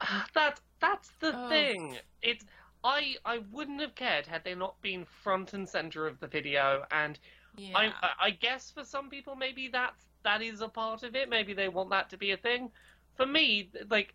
That's 0.34 0.60
that's 0.80 1.10
the 1.20 1.32
Oh. 1.34 1.48
thing. 1.48 1.98
It's 2.22 2.44
I 2.84 3.16
I 3.24 3.38
wouldn't 3.50 3.80
have 3.80 3.94
cared 3.94 4.26
had 4.26 4.44
they 4.44 4.54
not 4.54 4.80
been 4.82 5.04
front 5.04 5.52
and 5.52 5.68
center 5.68 6.06
of 6.06 6.20
the 6.20 6.26
video, 6.26 6.86
and 6.90 7.18
Yeah. 7.56 7.76
I 7.78 7.84
I- 8.02 8.14
I 8.26 8.30
guess 8.30 8.70
for 8.70 8.84
some 8.84 9.10
people 9.10 9.36
maybe 9.36 9.68
that's 9.68 10.06
that 10.22 10.42
is 10.42 10.60
a 10.60 10.68
part 10.68 11.02
of 11.02 11.14
it. 11.16 11.28
Maybe 11.30 11.52
they 11.54 11.68
want 11.68 11.90
that 11.90 12.10
to 12.10 12.16
be 12.18 12.30
a 12.32 12.36
thing. 12.36 12.72
For 13.16 13.26
me, 13.26 13.70
like 13.90 14.14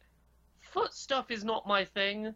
foot 0.61 0.93
stuff 0.93 1.31
is 1.31 1.43
not 1.43 1.67
my 1.67 1.85
thing, 1.85 2.33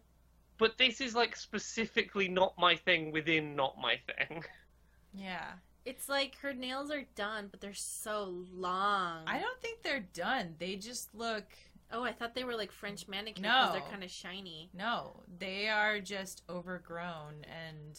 but 0.58 0.78
this 0.78 1.00
is 1.00 1.14
like 1.14 1.36
specifically 1.36 2.28
not 2.28 2.54
my 2.58 2.76
thing 2.76 3.12
within 3.12 3.56
not 3.56 3.76
my 3.80 3.96
thing. 4.16 4.44
yeah. 5.14 5.52
It's 5.86 6.08
like 6.08 6.36
her 6.42 6.52
nails 6.52 6.90
are 6.90 7.04
done, 7.16 7.48
but 7.50 7.60
they're 7.60 7.72
so 7.74 8.44
long. 8.54 9.22
I 9.26 9.38
don't 9.40 9.60
think 9.60 9.82
they're 9.82 10.06
done. 10.12 10.54
They 10.58 10.76
just 10.76 11.14
look 11.14 11.44
Oh, 11.92 12.04
I 12.04 12.12
thought 12.12 12.34
they 12.36 12.44
were 12.44 12.54
like 12.54 12.70
French 12.70 13.08
manicure 13.08 13.42
no. 13.42 13.70
they're 13.72 13.80
kind 13.90 14.04
of 14.04 14.10
shiny. 14.10 14.70
no. 14.72 15.16
They 15.40 15.68
are 15.68 15.98
just 16.00 16.42
overgrown 16.48 17.44
and 17.50 17.98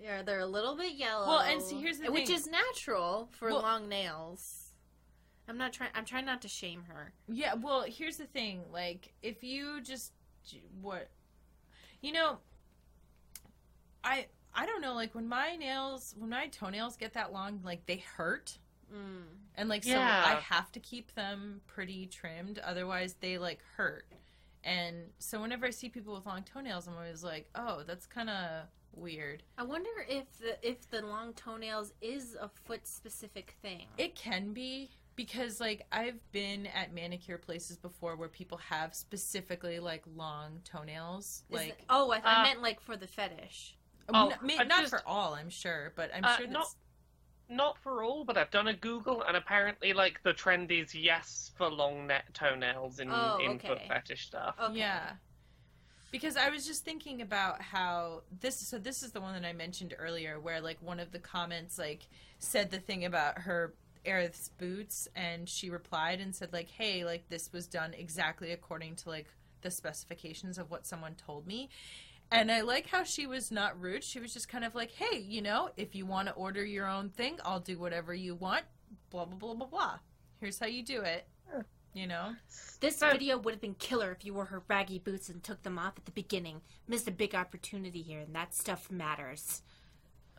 Yeah, 0.00 0.22
they're 0.22 0.40
a 0.40 0.46
little 0.46 0.76
bit 0.76 0.92
yellow. 0.94 1.26
Well, 1.26 1.40
and 1.40 1.60
see, 1.60 1.80
here's 1.80 1.98
the 1.98 2.04
thing 2.04 2.12
which 2.12 2.26
thing. 2.28 2.36
is 2.36 2.46
natural 2.46 3.28
for 3.32 3.48
Well- 3.48 3.62
long 3.62 3.88
nails. 3.88 4.59
I'm 5.48 5.58
not 5.58 5.72
trying. 5.72 5.90
I'm 5.94 6.04
trying 6.04 6.26
not 6.26 6.42
to 6.42 6.48
shame 6.48 6.84
her. 6.88 7.12
Yeah, 7.28 7.54
well, 7.54 7.82
here's 7.86 8.16
the 8.18 8.26
thing. 8.26 8.62
Like, 8.72 9.12
if 9.22 9.42
you 9.42 9.80
just 9.82 10.12
what, 10.80 11.08
you 12.00 12.12
know, 12.12 12.38
I 14.04 14.26
I 14.54 14.66
don't 14.66 14.80
know. 14.80 14.94
Like 14.94 15.14
when 15.14 15.28
my 15.28 15.56
nails, 15.56 16.14
when 16.18 16.30
my 16.30 16.48
toenails 16.48 16.96
get 16.96 17.14
that 17.14 17.32
long, 17.32 17.60
like 17.64 17.86
they 17.86 17.98
hurt, 18.16 18.58
Mm. 18.92 19.22
and 19.54 19.68
like 19.68 19.84
so 19.84 19.90
Yeah. 19.90 20.24
I 20.26 20.40
have 20.40 20.72
to 20.72 20.80
keep 20.80 21.14
them 21.14 21.60
pretty 21.68 22.06
trimmed, 22.06 22.58
otherwise 22.58 23.14
they 23.20 23.38
like 23.38 23.60
hurt. 23.76 24.06
And 24.64 25.12
so 25.18 25.40
whenever 25.40 25.66
I 25.66 25.70
see 25.70 25.88
people 25.88 26.14
with 26.14 26.26
long 26.26 26.42
toenails, 26.42 26.86
I'm 26.88 26.94
always 26.96 27.22
like, 27.24 27.48
oh, 27.54 27.82
that's 27.86 28.06
kind 28.06 28.28
of 28.28 28.64
weird. 28.92 29.42
I 29.56 29.62
wonder 29.62 29.90
if 30.08 30.24
the 30.38 30.68
if 30.68 30.90
the 30.90 31.02
long 31.02 31.32
toenails 31.34 31.92
is 32.00 32.34
a 32.40 32.48
foot 32.48 32.86
specific 32.86 33.56
thing. 33.62 33.86
It 33.96 34.16
can 34.16 34.52
be 34.52 34.90
because 35.16 35.60
like 35.60 35.86
I've 35.92 36.18
been 36.32 36.66
at 36.68 36.92
manicure 36.94 37.38
places 37.38 37.76
before 37.76 38.16
where 38.16 38.28
people 38.28 38.58
have 38.58 38.94
specifically 38.94 39.78
like 39.80 40.02
long 40.14 40.60
toenails. 40.64 41.44
Is 41.50 41.56
Like 41.56 41.68
it- 41.70 41.84
oh, 41.88 42.10
I, 42.10 42.18
I 42.18 42.40
Uh, 42.40 42.42
meant 42.44 42.62
like 42.62 42.80
for 42.80 42.96
the 42.96 43.06
fetish. 43.06 43.76
Oh, 44.12 44.30
n- 44.30 44.38
ma- 44.42 44.62
not 44.64 44.80
just- 44.80 44.90
for 44.90 45.06
all, 45.06 45.34
I'm 45.34 45.50
sure, 45.50 45.92
but 45.94 46.10
I'm 46.14 46.24
Uh, 46.24 46.36
sure 46.36 46.46
not- 46.46 46.62
that's 46.64 46.76
Not 47.48 47.76
for 47.78 48.04
all, 48.04 48.24
but 48.24 48.38
I've 48.38 48.52
done 48.52 48.68
a 48.68 48.74
Google, 48.74 49.22
and 49.24 49.36
apparently, 49.36 49.92
like 49.92 50.22
the 50.22 50.32
trend 50.32 50.70
is 50.70 50.94
yes 50.94 51.50
for 51.56 51.68
long 51.68 52.06
net 52.06 52.32
toenails 52.32 53.00
in 53.00 53.10
Oh, 53.10 53.38
in 53.38 53.58
foot 53.58 53.80
fetish 53.88 54.26
stuff. 54.26 54.54
Okay. 54.60 54.78
yeah. 54.78 55.16
Because 56.12 56.36
I 56.36 56.48
was 56.50 56.64
just 56.64 56.84
thinking 56.84 57.22
about 57.22 57.60
how 57.60 58.22
this 58.40 58.56
so 58.56 58.78
this 58.78 59.02
is 59.02 59.10
the 59.10 59.20
one 59.20 59.34
that 59.34 59.44
I 59.44 59.52
mentioned 59.52 59.94
earlier 59.98 60.38
where 60.38 60.60
like 60.60 60.80
one 60.80 61.00
of 61.00 61.10
the 61.10 61.18
comments 61.18 61.76
like 61.76 62.06
said 62.38 62.70
the 62.70 62.78
thing 62.78 63.04
about 63.04 63.38
her 63.38 63.74
Aerith's 64.04 64.48
boots 64.48 65.08
and 65.14 65.48
she 65.48 65.70
replied 65.70 66.20
and 66.20 66.34
said 66.34 66.52
like 66.52 66.68
hey 66.70 67.04
like 67.04 67.28
this 67.28 67.52
was 67.52 67.66
done 67.66 67.92
exactly 67.94 68.52
according 68.52 68.96
to 68.96 69.08
like 69.10 69.26
the 69.62 69.70
specifications 69.70 70.56
of 70.58 70.70
what 70.70 70.86
someone 70.86 71.14
told 71.14 71.46
me. 71.46 71.68
And 72.32 72.50
I 72.52 72.60
like 72.60 72.86
how 72.86 73.02
she 73.02 73.26
was 73.26 73.50
not 73.50 73.78
rude. 73.80 74.04
She 74.04 74.20
was 74.20 74.32
just 74.32 74.48
kind 74.48 74.64
of 74.64 74.74
like, 74.76 74.92
"Hey, 74.92 75.18
you 75.18 75.42
know, 75.42 75.70
if 75.76 75.96
you 75.96 76.06
want 76.06 76.28
to 76.28 76.34
order 76.34 76.64
your 76.64 76.86
own 76.86 77.08
thing, 77.10 77.38
I'll 77.44 77.58
do 77.58 77.76
whatever 77.76 78.14
you 78.14 78.36
want. 78.36 78.62
Blah 79.10 79.24
blah 79.24 79.36
blah 79.36 79.54
blah 79.54 79.66
blah. 79.66 79.98
Here's 80.38 80.58
how 80.58 80.66
you 80.66 80.84
do 80.84 81.00
it." 81.02 81.26
You 81.92 82.06
know? 82.06 82.36
This 82.78 83.00
video 83.00 83.36
would 83.36 83.52
have 83.54 83.60
been 83.60 83.74
killer 83.74 84.12
if 84.12 84.24
you 84.24 84.32
wore 84.32 84.44
her 84.44 84.62
raggy 84.68 85.00
boots 85.00 85.28
and 85.28 85.42
took 85.42 85.64
them 85.64 85.76
off 85.76 85.94
at 85.96 86.04
the 86.04 86.12
beginning. 86.12 86.60
Missed 86.86 87.08
a 87.08 87.10
big 87.10 87.34
opportunity 87.34 88.00
here, 88.00 88.20
and 88.20 88.32
that 88.36 88.54
stuff 88.54 88.92
matters. 88.92 89.62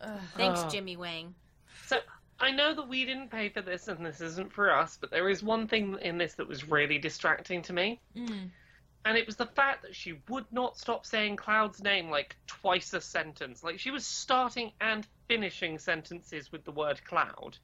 Ugh. 0.02 0.18
Thanks, 0.38 0.62
Oh. 0.64 0.70
Jimmy 0.70 0.96
Wang. 0.96 1.36
So 1.88 2.00
I 2.42 2.52
know 2.52 2.74
that 2.74 2.88
we 2.88 3.06
didn't 3.06 3.30
pay 3.30 3.50
for 3.50 3.62
this, 3.62 3.88
and 3.88 4.06
this 4.06 4.20
isn't 4.20 4.52
for 4.52 4.76
us, 4.76 4.98
but 5.00 5.12
there 5.12 5.30
is 5.30 5.44
one 5.44 5.68
thing 5.68 5.98
in 6.02 6.18
this 6.18 6.34
that 6.36 6.48
was 6.48 6.68
really 6.68 6.98
distracting 6.98 7.62
to 7.64 7.74
me, 7.74 8.02
Mm. 8.16 8.50
and 9.06 9.18
it 9.18 9.28
was 9.28 9.36
the 9.36 9.46
fact 9.46 9.84
that 9.84 9.96
she 9.96 10.14
would 10.28 10.52
not 10.52 10.78
stop 10.78 11.06
saying 11.06 11.36
Cloud's 11.36 11.82
name 11.84 12.10
like 12.10 12.36
twice 12.48 12.94
a 12.94 13.02
sentence. 13.02 13.64
Like 13.64 13.80
she 13.80 13.92
was 13.92 14.06
starting 14.06 14.74
and 14.82 15.08
finishing 15.28 15.78
sentences 15.78 16.52
with 16.52 16.66
the 16.66 16.72
word 16.72 17.04
Cloud. 17.06 17.58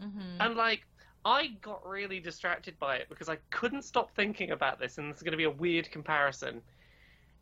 Mhm. 0.00 0.36
And 0.40 0.54
like, 0.54 0.86
I 1.24 1.48
got 1.60 1.84
really 1.84 2.20
distracted 2.20 2.78
by 2.78 2.96
it 2.96 3.08
because 3.08 3.28
I 3.28 3.36
couldn't 3.50 3.82
stop 3.82 4.14
thinking 4.14 4.52
about 4.52 4.78
this, 4.78 4.98
and 4.98 5.10
this 5.10 5.16
is 5.18 5.22
going 5.24 5.32
to 5.32 5.36
be 5.36 5.44
a 5.44 5.50
weird 5.50 5.90
comparison. 5.90 6.62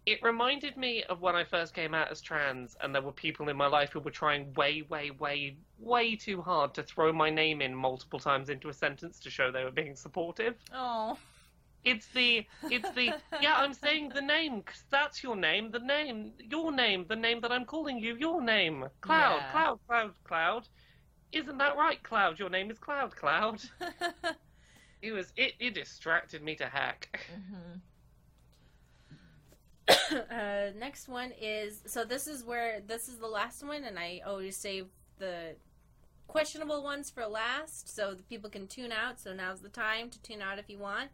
It 0.07 0.23
reminded 0.23 0.77
me 0.77 1.03
of 1.05 1.21
when 1.21 1.35
I 1.35 1.43
first 1.43 1.75
came 1.75 1.93
out 1.93 2.13
as 2.13 2.21
trans, 2.21 2.77
and 2.81 2.95
there 2.95 3.03
were 3.03 3.11
people 3.13 3.49
in 3.49 3.57
my 3.57 3.67
life 3.67 3.91
who 3.93 3.99
were 3.99 4.13
trying 4.13 4.55
way, 4.55 4.83
way, 4.83 5.11
way, 5.11 5.57
way 5.79 6.15
too 6.15 6.41
hard 6.41 6.75
to 6.75 6.85
throw 6.85 7.13
my 7.13 7.29
name 7.29 7.61
in 7.61 7.75
multiple 7.75 8.21
times 8.21 8.49
into 8.49 8.69
a 8.69 8.73
sentence 8.73 9.19
to 9.21 9.31
show 9.31 9.51
they 9.51 9.65
were 9.65 9.73
being 9.73 9.97
supportive. 9.97 10.55
Oh. 10.73 11.19
It's 11.83 12.09
the 12.09 12.47
it's 12.71 12.91
the 12.93 13.15
yeah. 13.41 13.57
I'm 13.57 13.73
saying 13.73 14.11
the 14.11 14.21
name 14.21 14.63
'cause 14.63 14.85
that's 14.91 15.23
your 15.23 15.37
name. 15.37 15.71
The 15.71 15.79
name, 15.81 16.33
your 16.39 16.73
name, 16.73 17.07
the 17.09 17.17
name 17.17 17.41
that 17.41 17.53
I'm 17.53 17.65
calling 17.65 17.99
you. 17.99 18.17
Your 18.17 18.41
name, 18.41 18.89
Cloud, 19.01 19.37
Yeah. 19.37 19.51
Cloud, 19.53 19.81
Cloud, 19.89 20.15
Cloud. 20.25 20.69
Isn't 21.33 21.59
that 21.59 21.77
right, 21.77 22.03
Cloud? 22.03 22.39
Your 22.39 22.51
name 22.51 22.71
is 22.71 22.79
Cloud, 22.79 23.15
Cloud. 23.15 23.61
It 25.03 25.13
was 25.13 25.33
it. 25.37 25.53
It 25.61 25.75
distracted 25.75 26.43
me 26.43 26.57
to 26.57 26.67
heck. 26.67 27.09
Mhm. 27.33 27.81
uh, 30.31 30.71
next 30.79 31.09
one 31.09 31.33
is 31.41 31.83
so 31.87 32.05
this 32.05 32.27
is 32.27 32.45
where 32.45 32.81
this 32.87 33.09
is 33.09 33.19
the 33.19 33.27
last 33.27 33.65
one, 33.65 33.85
and 33.85 33.99
I 33.99 34.21
always 34.27 34.57
save 34.57 34.87
the 35.19 35.57
questionable 36.27 36.83
ones 36.83 37.09
for 37.11 37.25
last, 37.27 37.95
so 37.95 38.15
the 38.15 38.23
people 38.25 38.51
can 38.51 38.67
tune 38.67 38.93
out. 38.93 39.21
So 39.21 39.33
now's 39.33 39.61
the 39.61 39.69
time 39.69 40.11
to 40.11 40.21
tune 40.23 40.43
out 40.43 40.59
if 40.59 40.69
you 40.69 40.79
want. 40.79 41.11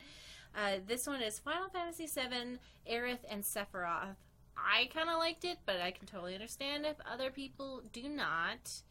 Uh, 0.56 0.76
this 0.86 1.06
one 1.06 1.22
is 1.22 1.38
Final 1.38 1.68
Fantasy 1.70 2.06
VII, 2.06 2.58
Aerith, 2.90 3.24
and 3.30 3.42
Sephiroth. 3.42 4.16
I 4.56 4.88
kind 4.94 5.08
of 5.08 5.18
liked 5.18 5.44
it, 5.44 5.58
but 5.64 5.80
I 5.80 5.90
can 5.92 6.06
totally 6.06 6.34
understand 6.34 6.84
if 6.84 6.96
other 7.10 7.30
people 7.30 7.82
do 7.92 8.08
not. 8.08 8.82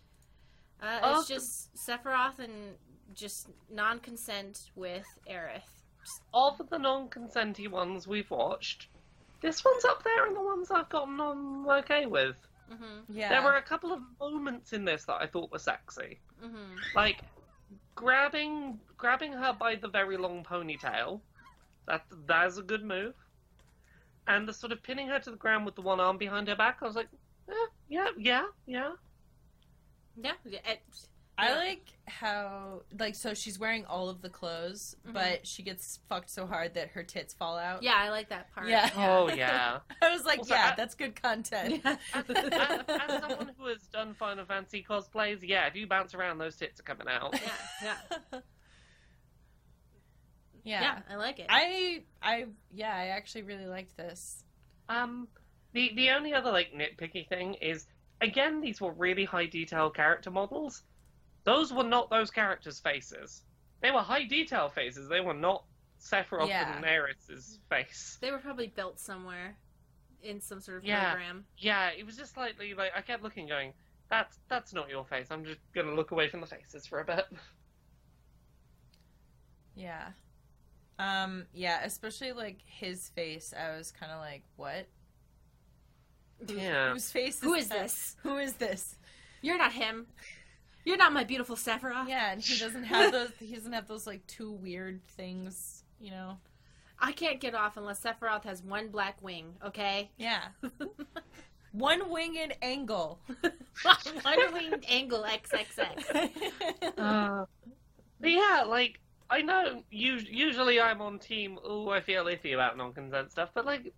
Uh, 0.82 1.00
Oh. 1.04 1.20
it's 1.20 1.28
just 1.28 1.76
Sephiroth 1.76 2.40
and 2.40 2.76
just 3.14 3.48
non-consent 3.70 4.72
with 4.76 5.06
Aerith. 5.30 5.70
All 6.34 6.58
of 6.60 6.70
the 6.70 6.80
non-consenty 6.80 7.70
ones 7.70 8.08
we've 8.08 8.32
watched, 8.32 8.88
this 9.42 9.64
one's 9.64 9.86
up 9.86 10.04
there 10.04 10.28
in 10.28 10.34
the 10.34 10.42
ones 10.44 10.72
I've 10.72 10.90
gotten 10.90 11.20
on 11.20 11.70
okay 11.84 12.06
with. 12.06 12.38
hmm 12.70 13.00
Yeah. 13.10 13.30
There 13.30 13.44
were 13.44 13.56
a 13.58 13.62
couple 13.64 13.92
of 13.92 14.02
moments 14.20 14.74
in 14.74 14.86
this 14.86 15.06
that 15.06 15.22
I 15.22 15.28
thought 15.28 15.52
were 15.52 15.60
sexy. 15.60 16.22
hmm 16.40 16.78
like 16.96 17.24
grabbing 17.96 18.80
grabbing 18.98 19.34
her 19.34 19.54
by 19.54 19.76
the 19.76 19.88
very 19.90 20.18
long 20.18 20.44
ponytail. 20.44 21.22
That 21.88 22.04
that's 22.28 22.58
a 22.58 22.64
good 22.64 22.84
move. 22.84 23.16
And 24.28 24.48
the 24.48 24.54
sort 24.54 24.72
of 24.72 24.84
pinning 24.84 25.08
her 25.08 25.20
to 25.20 25.32
the 25.32 25.38
ground 25.38 25.66
with 25.66 25.76
the 25.76 25.82
one 25.82 26.00
arm 26.00 26.18
behind 26.18 26.48
her 26.48 26.56
back, 26.56 26.78
I 26.82 26.86
was 26.86 26.96
like, 26.96 27.10
eh, 27.50 27.68
yeah, 27.90 28.08
yeah, 28.18 28.46
yeah. 28.66 28.92
Yeah, 30.16 30.34
yeah, 30.46 30.60
it- 30.66 31.08
I 31.42 31.50
Yeah. 31.50 31.56
like 31.56 31.88
how 32.08 32.84
like 33.00 33.16
so 33.16 33.34
she's 33.34 33.58
wearing 33.58 33.86
all 33.86 34.10
of 34.10 34.22
the 34.22 34.30
clothes, 34.30 34.96
Mhm. 35.08 35.14
but 35.14 35.48
she 35.48 35.64
gets 35.64 36.00
fucked 36.08 36.30
so 36.30 36.46
hard 36.46 36.76
that 36.76 36.90
her 36.90 37.04
tits 37.04 37.34
fall 37.34 37.58
out. 37.58 37.82
yeah, 37.84 37.96
I 37.96 38.10
like 38.10 38.30
that 38.30 38.52
part. 38.54 38.68
Yeah. 38.68 38.90
Oh 38.96 39.28
yeah. 39.30 39.80
I 40.02 40.12
was 40.12 40.24
like, 40.26 40.40
Also, 40.40 40.54
yeah, 40.54 40.72
I- 40.74 40.76
that's 40.76 40.94
good 40.96 41.22
content. 41.22 41.82
Yeah. 41.84 41.98
as, 42.14 42.30
as, 42.30 42.84
as 42.88 43.22
someone 43.22 43.52
who 43.58 43.66
has 43.68 43.82
done 43.88 44.14
Final 44.14 44.46
Fantasy 44.46 44.86
cosplays, 44.88 45.40
yeah, 45.42 45.66
if 45.68 45.76
you 45.76 45.88
bounce 45.88 46.14
around, 46.14 46.38
those 46.38 46.56
tits 46.58 46.80
are 46.80 46.84
coming 46.84 47.08
out. 47.08 47.34
yeah, 47.42 47.52
yeah, 47.84 47.96
yeah. 50.64 50.82
yeah, 50.82 51.00
I 51.10 51.16
like 51.16 51.40
it. 51.40 51.48
I 51.50 52.04
I 52.22 52.46
yeah, 52.72 52.94
I 52.96 53.08
actually 53.08 53.44
really 53.44 53.66
liked 53.68 53.98
this. 53.98 54.44
Um, 54.90 55.28
the 55.74 55.92
the 55.96 56.12
only 56.12 56.34
other 56.34 56.52
like 56.52 56.74
nitpicky 56.74 57.28
thing 57.28 57.56
is 57.56 57.88
again 58.22 58.62
these 58.62 58.80
were 58.82 58.92
really 58.92 59.26
high 59.26 59.48
detail 59.48 59.90
character 59.90 60.30
models. 60.30 60.84
Those 61.44 61.74
were 61.74 61.84
not 61.84 62.10
those 62.10 62.30
characters' 62.32 62.80
faces. 62.80 63.44
They 63.82 63.92
were 63.92 64.02
high 64.02 64.26
detail 64.26 64.70
faces. 64.70 65.08
They 65.10 65.22
were 65.22 65.34
not 65.34 65.66
Sephiroth 66.00 66.48
Yeah. 66.48 66.76
and 66.76 66.86
Aerith's 66.86 67.60
face. 67.70 68.18
they 68.22 68.32
were 68.32 68.40
probably 68.40 68.68
built 68.68 69.00
somewhere 69.00 69.58
in 70.22 70.40
some 70.40 70.60
sort 70.62 70.78
of 70.80 70.84
Yeah. 70.86 71.12
program. 71.12 71.46
Yeah, 71.58 71.90
it 71.90 72.06
was 72.06 72.16
just 72.18 72.34
slightly 72.34 72.74
like 72.74 72.92
I 72.96 73.02
kept 73.02 73.24
looking, 73.24 73.48
going, 73.48 73.74
"That's 74.10 74.40
that's 74.48 74.74
not 74.74 74.90
your 74.90 75.06
face." 75.06 75.28
I'm 75.32 75.44
just 75.46 75.60
gonna 75.74 75.94
look 75.94 76.12
away 76.12 76.28
from 76.30 76.42
the 76.42 76.48
faces 76.48 76.86
for 76.88 77.00
a 77.00 77.06
bit. 77.06 77.26
Yeah. 79.76 80.10
Um 81.00 81.46
yeah, 81.54 81.82
especially 81.84 82.32
like 82.34 82.60
his 82.66 83.10
face. 83.10 83.54
I 83.58 83.76
was 83.76 83.92
kind 83.92 84.12
of 84.12 84.20
like, 84.20 84.44
what? 84.56 84.88
Yeah. 86.48 86.92
Whose 86.94 87.12
face 87.12 87.36
is 87.38 87.42
Who 87.42 87.54
is 87.54 87.70
that? 87.70 87.82
this? 87.84 88.16
Who 88.24 88.38
is 88.38 88.54
this? 88.54 88.98
You're 89.42 89.58
not 89.58 89.74
him. 89.74 90.08
You're 90.86 90.98
not 90.98 91.14
my 91.14 91.24
beautiful 91.24 91.56
Sephiroth. 91.56 92.08
Yeah, 92.08 92.32
and 92.32 92.42
he 92.42 92.58
doesn't 92.58 92.84
have 92.84 93.12
those 93.12 93.32
he 93.40 93.54
doesn't 93.56 93.74
have 93.74 93.88
those 93.88 94.08
like 94.08 94.26
two 94.28 94.52
weird 94.52 95.06
things, 95.10 95.84
you 96.00 96.12
know. 96.12 96.38
I 97.00 97.12
can't 97.12 97.40
get 97.40 97.56
off 97.56 97.78
unless 97.78 98.02
Sephiroth 98.02 98.44
has 98.44 98.62
one 98.62 98.90
black 98.90 99.22
wing. 99.24 99.56
Okay. 99.66 100.12
Yeah. 100.18 100.44
One 101.74 102.10
winged 102.10 102.54
angle. 102.62 103.22
one 104.24 104.54
winged 104.54 104.86
angle 104.90 105.24
XXX. 105.24 106.98
Uh, 106.98 107.46
but 108.20 108.30
yeah, 108.30 108.66
like 108.68 109.00
I 109.30 109.42
know. 109.42 109.84
Usually, 109.90 110.82
I'm 110.82 111.02
on 111.02 111.18
team. 111.18 111.58
Oh, 111.64 111.90
I 111.90 112.02
feel 112.02 112.26
iffy 112.26 112.54
about 112.54 112.76
non-consent 112.76 113.32
stuff, 113.32 113.52
but 113.54 113.66
like, 113.66 113.94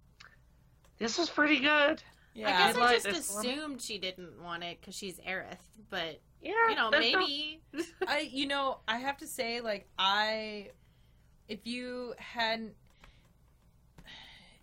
this 1.00 1.18
was 1.18 1.30
pretty 1.32 1.60
good. 1.60 2.04
yeah. 2.36 2.48
I 2.48 2.52
guess 2.52 2.78
I 2.78 2.82
I, 2.86 2.94
just 2.94 3.06
this 3.06 3.34
one. 3.34 3.46
assumed 3.46 3.82
she 3.82 3.98
didn't 3.98 4.40
want 4.44 4.64
it 4.64 4.78
because 4.80 4.96
she's 4.96 5.20
Aerith, 5.22 5.58
but 5.90 6.22
Yeah, 6.44 6.52
you 6.70 6.76
know 6.76 6.92
there's 6.92 7.12
no- 7.12 7.20
maybe. 7.20 7.62
I 8.08 8.20
you 8.32 8.48
know, 8.48 8.80
I 8.88 8.98
have 8.98 9.18
to 9.18 9.28
say 9.28 9.62
like 9.62 9.88
I 9.98 10.72
if 11.48 11.66
you 11.66 12.14
hadn't 12.18 12.74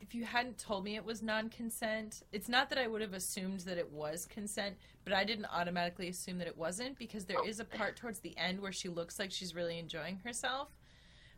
if 0.01 0.15
you 0.15 0.25
hadn't 0.25 0.59
told 0.59 0.83
me 0.85 0.97
it 0.97 1.05
was 1.05 1.23
non-consent, 1.23 2.23
it's 2.33 2.49
not 2.49 2.69
that 2.71 2.79
I 2.79 2.89
would 2.89 3.01
have 3.01 3.15
assumed 3.15 3.61
that 3.61 3.79
it 3.79 3.93
was 3.93 4.27
consent, 4.27 4.77
but 5.05 5.13
I 5.13 5.23
didn't 5.25 5.47
automatically 5.47 6.09
assume 6.09 6.39
that 6.39 6.49
it 6.49 6.59
wasn't 6.59 6.99
because 6.99 7.27
there 7.27 7.47
is 7.47 7.61
a 7.61 7.65
part 7.65 7.95
towards 7.97 8.19
the 8.19 8.37
end 8.37 8.61
where 8.61 8.73
she 8.73 8.89
looks 8.89 9.21
like 9.21 9.31
she's 9.31 9.55
really 9.55 9.79
enjoying 9.79 10.21
herself. 10.25 10.69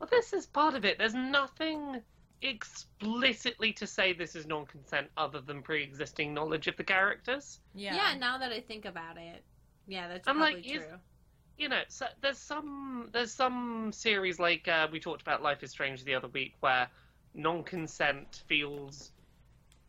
Well, 0.00 0.08
this 0.10 0.32
is 0.32 0.46
part 0.46 0.74
of 0.74 0.86
it. 0.86 0.98
There's 0.98 1.12
nothing 1.12 2.00
explicitly 2.40 3.74
to 3.74 3.86
say 3.86 4.14
this 4.14 4.34
is 4.34 4.46
non-consent 4.46 5.08
other 5.18 5.40
than 5.42 5.60
pre-existing 5.60 6.32
knowledge 6.32 6.66
of 6.66 6.76
the 6.76 6.84
characters. 6.84 7.60
Yeah. 7.74 7.94
Yeah. 7.94 8.18
now 8.18 8.38
that 8.38 8.52
I 8.52 8.60
think 8.60 8.86
about 8.86 9.18
it, 9.18 9.44
yeah, 9.86 10.08
that's 10.08 10.26
I'm 10.28 10.36
probably 10.36 10.56
like, 10.56 10.66
is- 10.66 10.82
true. 10.82 10.98
You 11.58 11.68
know, 11.68 11.82
so 11.88 12.06
there's 12.22 12.38
some 12.38 13.10
there's 13.12 13.32
some 13.32 13.92
series 13.92 14.40
like 14.40 14.66
uh, 14.66 14.88
we 14.90 14.98
talked 14.98 15.22
about 15.22 15.42
Life 15.42 15.62
is 15.62 15.70
Strange 15.70 16.02
the 16.02 16.14
other 16.14 16.28
week 16.28 16.54
where 16.60 16.88
non-consent 17.34 18.42
feels 18.48 19.12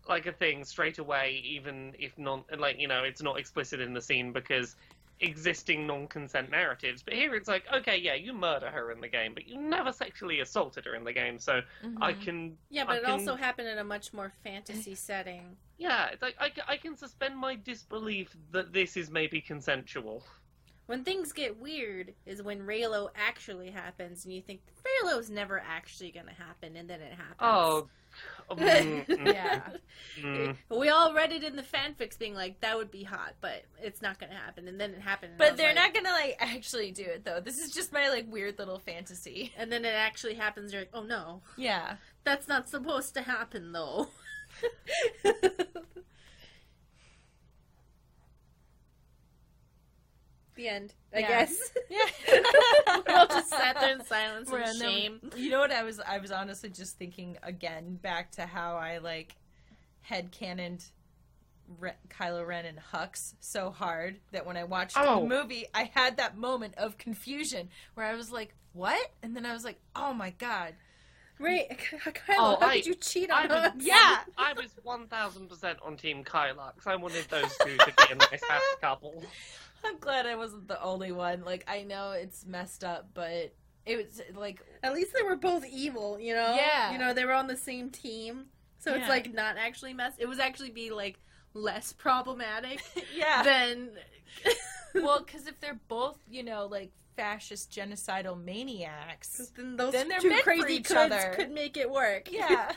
like 0.07 0.25
a 0.25 0.33
thing 0.33 0.65
straight 0.65 0.99
away, 0.99 1.41
even 1.45 1.93
if 1.97 2.17
non 2.17 2.43
like 2.57 2.79
you 2.79 2.87
know 2.87 3.03
it's 3.03 3.21
not 3.21 3.39
explicit 3.39 3.79
in 3.79 3.93
the 3.93 4.01
scene 4.01 4.33
because 4.33 4.75
existing 5.23 5.87
non-consent 5.87 6.51
narratives. 6.51 7.01
But 7.01 7.13
here 7.15 7.33
it's 7.35 7.47
like, 7.47 7.63
okay, 7.73 7.97
yeah, 7.97 8.13
you 8.15 8.33
murder 8.33 8.69
her 8.69 8.91
in 8.91 8.99
the 9.01 9.07
game, 9.07 9.33
but 9.33 9.47
you 9.47 9.57
never 9.59 9.91
sexually 9.91 10.41
assaulted 10.41 10.85
her 10.85 10.95
in 10.95 11.03
the 11.03 11.13
game, 11.13 11.39
so 11.39 11.61
Mhm. 11.83 11.97
I 12.01 12.13
can 12.13 12.57
Yeah, 12.69 12.85
but 12.85 12.95
I 12.95 12.97
it 12.97 13.01
can- 13.03 13.11
also 13.11 13.35
happened 13.35 13.67
in 13.69 13.77
a 13.77 13.83
much 13.83 14.13
more 14.13 14.31
fantasy 14.43 14.95
setting. 14.95 15.57
Yeah, 15.77 16.07
it's 16.09 16.21
like 16.21 16.35
I, 16.39 16.51
I 16.67 16.77
can 16.77 16.95
suspend 16.95 17.37
my 17.37 17.55
disbelief 17.55 18.35
that 18.51 18.73
this 18.73 18.97
is 18.97 19.09
maybe 19.09 19.41
consensual. 19.41 20.23
When 20.85 21.03
things 21.05 21.31
get 21.31 21.57
weird 21.57 22.13
is 22.25 22.43
when 22.43 22.59
Reylo 22.67 23.09
actually 23.15 23.71
happens, 23.71 24.25
and 24.25 24.33
you 24.33 24.41
think 24.41 24.61
Reylo's 24.83 25.29
never 25.29 25.59
actually 25.65 26.11
going 26.11 26.25
to 26.27 26.33
happen, 26.33 26.75
and 26.75 26.89
then 26.89 26.99
it 27.01 27.13
happens. 27.13 27.37
Oh, 27.39 27.87
Yeah. 28.57 29.61
mm. 30.21 30.55
We 30.69 30.89
all 30.89 31.13
read 31.13 31.31
it 31.31 31.43
in 31.43 31.55
the 31.55 31.63
fanfics 31.63 32.19
being 32.19 32.35
like, 32.35 32.59
that 32.61 32.77
would 32.77 32.91
be 32.91 33.03
hot, 33.03 33.33
but 33.41 33.63
it's 33.81 34.01
not 34.01 34.19
going 34.19 34.31
to 34.31 34.37
happen. 34.37 34.67
And 34.67 34.79
then 34.79 34.91
it 34.91 34.99
happened. 35.01 35.33
But 35.37 35.57
they're 35.57 35.67
like- 35.73 35.75
not 35.75 35.93
gonna 35.93 36.09
like 36.15 36.35
actually 36.39 36.91
do 36.91 37.03
it 37.03 37.25
though. 37.25 37.39
This 37.39 37.57
is 37.59 37.71
just 37.71 37.91
my 37.93 38.09
like 38.09 38.31
weird 38.31 38.59
little 38.59 38.79
fantasy. 38.79 39.51
And 39.57 39.71
then 39.71 39.85
it 39.85 39.93
actually 39.95 40.35
happens. 40.35 40.71
You're 40.73 40.81
like, 40.83 40.91
oh 40.93 41.03
no, 41.03 41.41
Yeah. 41.57 41.95
that's 42.23 42.47
not 42.47 42.69
supposed 42.69 43.13
to 43.15 43.21
happen 43.21 43.71
though. 43.71 44.09
the 50.55 50.67
end, 50.67 50.93
I 51.13 51.19
Yeah. 51.19 51.27
guess. 51.27 51.71
Yeah. 51.89 52.05
we 53.07 53.13
all 53.13 53.27
just 53.27 53.49
sat 53.49 53.79
there 53.79 53.93
in 53.93 54.03
silence 54.05 54.49
and 54.49 54.57
Random. 54.59 54.79
shame. 54.81 55.31
You 55.35 55.49
know 55.49 55.59
what 55.59 55.71
I 55.71 55.83
was 55.83 55.99
I 55.99 56.17
was 56.19 56.31
honestly 56.31 56.69
just 56.69 56.97
thinking 56.97 57.37
again 57.43 57.95
back 58.01 58.31
to 58.33 58.45
how 58.45 58.75
I 58.77 58.97
like 58.99 59.35
head 60.01 60.31
cannoned 60.31 60.83
Re- 61.79 61.91
Kylo 62.09 62.45
Ren 62.45 62.65
and 62.65 62.77
Hux 62.93 63.35
so 63.39 63.69
hard 63.71 64.19
that 64.31 64.45
when 64.45 64.57
I 64.57 64.63
watched 64.65 64.97
Oh. 64.99 65.21
the 65.21 65.27
movie 65.27 65.65
I 65.73 65.91
had 65.93 66.17
that 66.17 66.37
moment 66.37 66.75
of 66.77 66.97
confusion 66.97 67.69
where 67.93 68.05
I 68.05 68.15
was 68.15 68.31
like, 68.31 68.53
"What?" 68.73 69.11
And 69.21 69.35
then 69.35 69.45
I 69.45 69.53
was 69.53 69.63
like, 69.63 69.79
"Oh 69.95 70.13
my 70.13 70.31
god." 70.31 70.73
Right, 71.39 71.67
Kylo, 71.79 72.35
Oh, 72.37 72.57
how 72.59 72.67
I- 72.67 72.77
could 72.77 72.85
you 72.85 72.95
cheat 72.95 73.31
I 73.31 73.43
on 73.43 73.49
was- 73.49 73.57
us? 73.57 73.73
Yeah. 73.79 74.19
I 74.37 74.53
was 74.53 74.67
one 74.83 75.07
thousand 75.07 75.47
percent 75.49 75.79
on 75.83 75.95
Team 75.97 76.23
Kyla 76.23 76.73
because 76.75 76.87
I 76.87 76.95
wanted 76.95 77.25
those 77.29 77.55
two 77.63 77.77
to 77.77 77.85
be 77.85 78.11
a 78.11 78.15
nice 78.15 78.43
happy 78.47 78.63
couple. 78.81 79.23
I'm 79.85 79.99
glad 79.99 80.25
I 80.25 80.35
wasn't 80.35 80.67
the 80.67 80.81
only 80.81 81.11
one. 81.11 81.43
Like 81.43 81.63
I 81.67 81.83
know 81.83 82.11
it's 82.11 82.45
messed 82.45 82.83
up, 82.83 83.09
but 83.13 83.53
it 83.85 83.97
was 83.97 84.21
like 84.35 84.61
At 84.81 84.93
least 84.93 85.13
they 85.13 85.23
were 85.23 85.35
both 85.35 85.65
evil, 85.65 86.19
you 86.19 86.33
know? 86.33 86.55
Yeah. 86.55 86.91
You 86.91 86.97
know, 86.97 87.13
they 87.13 87.25
were 87.25 87.33
on 87.33 87.47
the 87.47 87.57
same 87.57 87.89
team. 87.89 88.45
So 88.79 88.91
Yeah. 88.91 89.01
it's 89.01 89.09
like 89.09 89.33
not 89.33 89.57
actually 89.57 89.93
mess. 89.93 90.13
It 90.17 90.27
was 90.27 90.39
actually 90.39 90.71
be 90.71 90.89
like 90.91 91.19
less 91.53 91.93
problematic 91.93 92.81
yeah. 93.15 93.43
than. 93.43 93.89
well, 94.95 95.23
because 95.25 95.47
if 95.47 95.59
they're 95.59 95.79
both, 95.87 96.17
you 96.29 96.43
know, 96.43 96.65
like 96.65 96.91
fascist 97.15 97.71
genocidal 97.71 98.41
maniacs. 98.43 99.51
Then 99.55 99.75
those 99.75 99.93
Then 99.93 100.07
they're 100.09 100.19
two 100.19 100.31
for 100.37 100.41
crazy 100.43 100.73
each 100.75 100.87
kids 100.87 100.93
other. 101.13 101.33
could 101.35 101.51
make 101.51 101.77
it 101.77 101.89
work. 101.89 102.31
Yeah. 102.31 102.71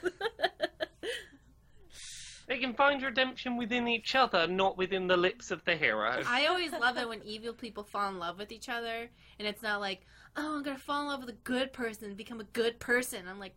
They 2.47 2.59
can 2.59 2.75
find 2.75 3.03
redemption 3.03 3.57
within 3.57 3.89
each 3.89 4.15
other, 4.15 4.47
not 4.47 4.77
within 4.79 5.07
the 5.09 5.17
lips 5.17 5.51
of 5.51 5.65
the 5.65 5.75
hero. 5.77 6.23
I 6.27 6.47
always 6.47 6.73
love 6.73 6.97
it 6.97 7.09
when 7.09 7.23
evil 7.25 7.53
people 7.53 7.83
fall 7.83 8.09
in 8.09 8.19
love 8.19 8.39
with 8.39 8.53
each 8.53 8.69
other, 8.69 9.11
and 9.39 9.49
it's 9.49 9.63
not 9.63 9.81
like, 9.81 10.03
oh, 10.37 10.57
I'm 10.57 10.63
gonna 10.63 10.79
fall 10.79 11.03
in 11.03 11.09
love 11.09 11.21
with 11.21 11.31
a 11.31 11.39
good 11.45 11.73
person 11.73 12.05
and 12.09 12.17
become 12.17 12.41
a 12.41 12.45
good 12.45 12.79
person. 12.79 13.27
I'm 13.29 13.41
like, 13.41 13.55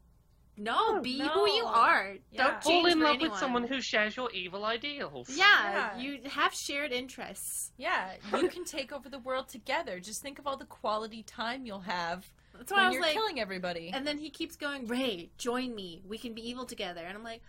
no, 0.58 0.76
oh, 0.78 0.94
No, 0.96 1.02
be 1.02 1.20
no. 1.20 1.28
who 1.28 1.50
you 1.52 1.66
are. 1.66 2.16
Yeah. 2.32 2.48
Don't 2.48 2.64
Fall 2.64 2.86
in 2.88 3.00
love 3.00 3.16
anyone. 3.16 3.32
with 3.32 3.40
someone 3.40 3.64
who 3.68 3.80
shares 3.80 4.18
your 4.18 4.30
evil 4.32 4.66
ideals. 4.66 5.30
Yeah, 5.30 5.46
Yeah. 5.96 5.98
you 6.00 6.20
have 6.30 6.54
shared 6.54 6.92
interests. 6.92 7.72
Yeah, 7.78 8.14
you 8.36 8.50
can 8.50 8.66
take 8.66 8.92
over 8.92 9.08
the 9.08 9.20
world 9.20 9.48
together. 9.50 10.00
Just 10.02 10.22
think 10.22 10.38
of 10.40 10.48
all 10.48 10.58
the 10.58 10.66
quality 10.66 11.24
time 11.24 11.66
you'll 11.66 11.80
have 11.82 12.30
That's 12.58 12.72
why 12.72 12.78
when 12.78 12.86
I 12.86 12.88
was 12.90 12.94
you're 12.96 13.04
like, 13.04 13.14
killing 13.14 13.40
everybody. 13.40 13.92
and 13.94 14.06
then 14.06 14.18
he 14.18 14.30
keeps 14.30 14.58
going, 14.58 14.88
Ray, 14.88 15.30
join 15.38 15.74
me. 15.76 16.02
We 16.06 16.18
can 16.18 16.34
be 16.34 16.50
evil 16.50 16.66
together. 16.66 17.02
And 17.06 17.16
I'm 17.18 17.24
like, 17.24 17.42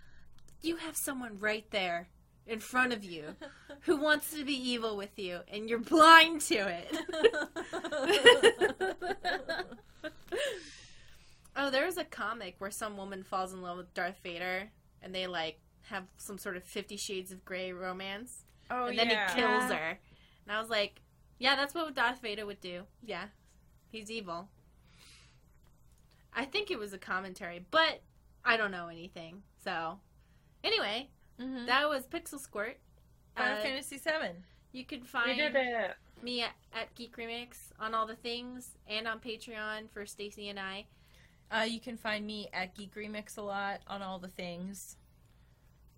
you 0.61 0.77
have 0.77 0.95
someone 0.95 1.37
right 1.39 1.65
there 1.71 2.07
in 2.45 2.59
front 2.59 2.93
of 2.93 3.03
you 3.03 3.35
who 3.81 3.97
wants 3.97 4.31
to 4.31 4.43
be 4.43 4.53
evil 4.53 4.97
with 4.97 5.17
you, 5.17 5.39
and 5.47 5.69
you're 5.69 5.79
blind 5.79 6.41
to 6.41 6.55
it. 6.55 6.97
oh, 11.55 11.69
there's 11.69 11.97
a 11.97 12.03
comic 12.03 12.55
where 12.59 12.71
some 12.71 12.97
woman 12.97 13.23
falls 13.23 13.53
in 13.53 13.61
love 13.61 13.77
with 13.77 13.93
Darth 13.93 14.19
Vader, 14.23 14.69
and 15.01 15.13
they 15.13 15.27
like 15.27 15.59
have 15.83 16.03
some 16.17 16.37
sort 16.37 16.57
of 16.57 16.63
Fifty 16.63 16.97
Shades 16.97 17.31
of 17.31 17.45
Grey 17.45 17.71
romance, 17.71 18.45
oh 18.69 18.85
and 18.85 18.97
then 18.97 19.09
yeah. 19.09 19.29
he 19.29 19.41
kills 19.41 19.71
her. 19.71 19.99
And 20.45 20.55
I 20.55 20.59
was 20.59 20.69
like, 20.69 21.01
yeah, 21.39 21.55
that's 21.55 21.73
what 21.73 21.93
Darth 21.95 22.21
Vader 22.21 22.45
would 22.45 22.61
do. 22.61 22.83
Yeah, 23.03 23.25
he's 23.89 24.11
evil. 24.11 24.49
I 26.33 26.45
think 26.45 26.71
it 26.71 26.79
was 26.79 26.93
a 26.93 26.97
commentary, 26.97 27.65
but 27.71 28.01
I 28.45 28.57
don't 28.57 28.71
know 28.71 28.87
anything. 28.87 29.43
So, 29.63 29.99
anyway, 30.63 31.09
Mhm. 31.39 31.65
that 31.67 31.87
was 31.89 32.07
Pixel 32.07 32.39
Squirt. 32.39 32.79
Final 33.35 33.57
Uh, 33.59 33.61
Fantasy 33.61 33.97
Seven. 33.97 34.43
You 34.71 34.85
can 34.85 35.01
We 35.01 35.07
find 35.07 35.37
did 35.37 35.55
it. 35.55 35.95
me 36.21 36.41
at, 36.43 36.53
at 36.73 36.93
Geek 36.95 37.15
Remix 37.17 37.71
on 37.79 37.93
all 37.93 38.05
the 38.05 38.15
things 38.15 38.77
and 38.87 39.07
on 39.07 39.19
Patreon 39.19 39.89
for 39.91 40.05
Stacy 40.05 40.49
and 40.49 40.59
I. 40.59 40.85
Uh, 41.49 41.63
you 41.63 41.79
can 41.81 41.97
find 41.97 42.25
me 42.25 42.47
at 42.53 42.75
Geek 42.75 42.93
Remix 42.95 43.37
a 43.37 43.41
lot 43.41 43.81
on 43.87 44.01
all 44.01 44.19
the 44.19 44.27
things. 44.29 44.97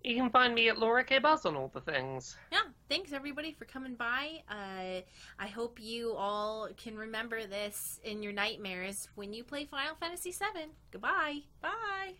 You 0.02 0.16
can 0.16 0.28
find 0.30 0.54
me 0.54 0.68
at 0.68 0.76
Laura 0.78 1.02
K. 1.04 1.18
Buzz 1.18 1.46
on 1.46 1.56
all 1.56 1.68
the 1.68 1.80
things. 1.80 2.36
Yeah, 2.52 2.64
thanks 2.88 3.12
everybody 3.12 3.52
for 3.52 3.64
coming 3.64 3.94
by. 3.94 4.42
Uh, 4.50 5.00
I 5.38 5.46
hope 5.46 5.80
you 5.80 6.12
all 6.14 6.68
can 6.76 6.96
remember 6.98 7.46
this 7.46 8.00
in 8.04 8.22
your 8.22 8.32
nightmares 8.32 9.08
when 9.14 9.32
you 9.32 9.44
play 9.44 9.64
Final 9.64 9.94
Fantasy 9.94 10.30
VII. 10.32 10.68
Goodbye. 10.90 11.40
Bye. 11.62 12.16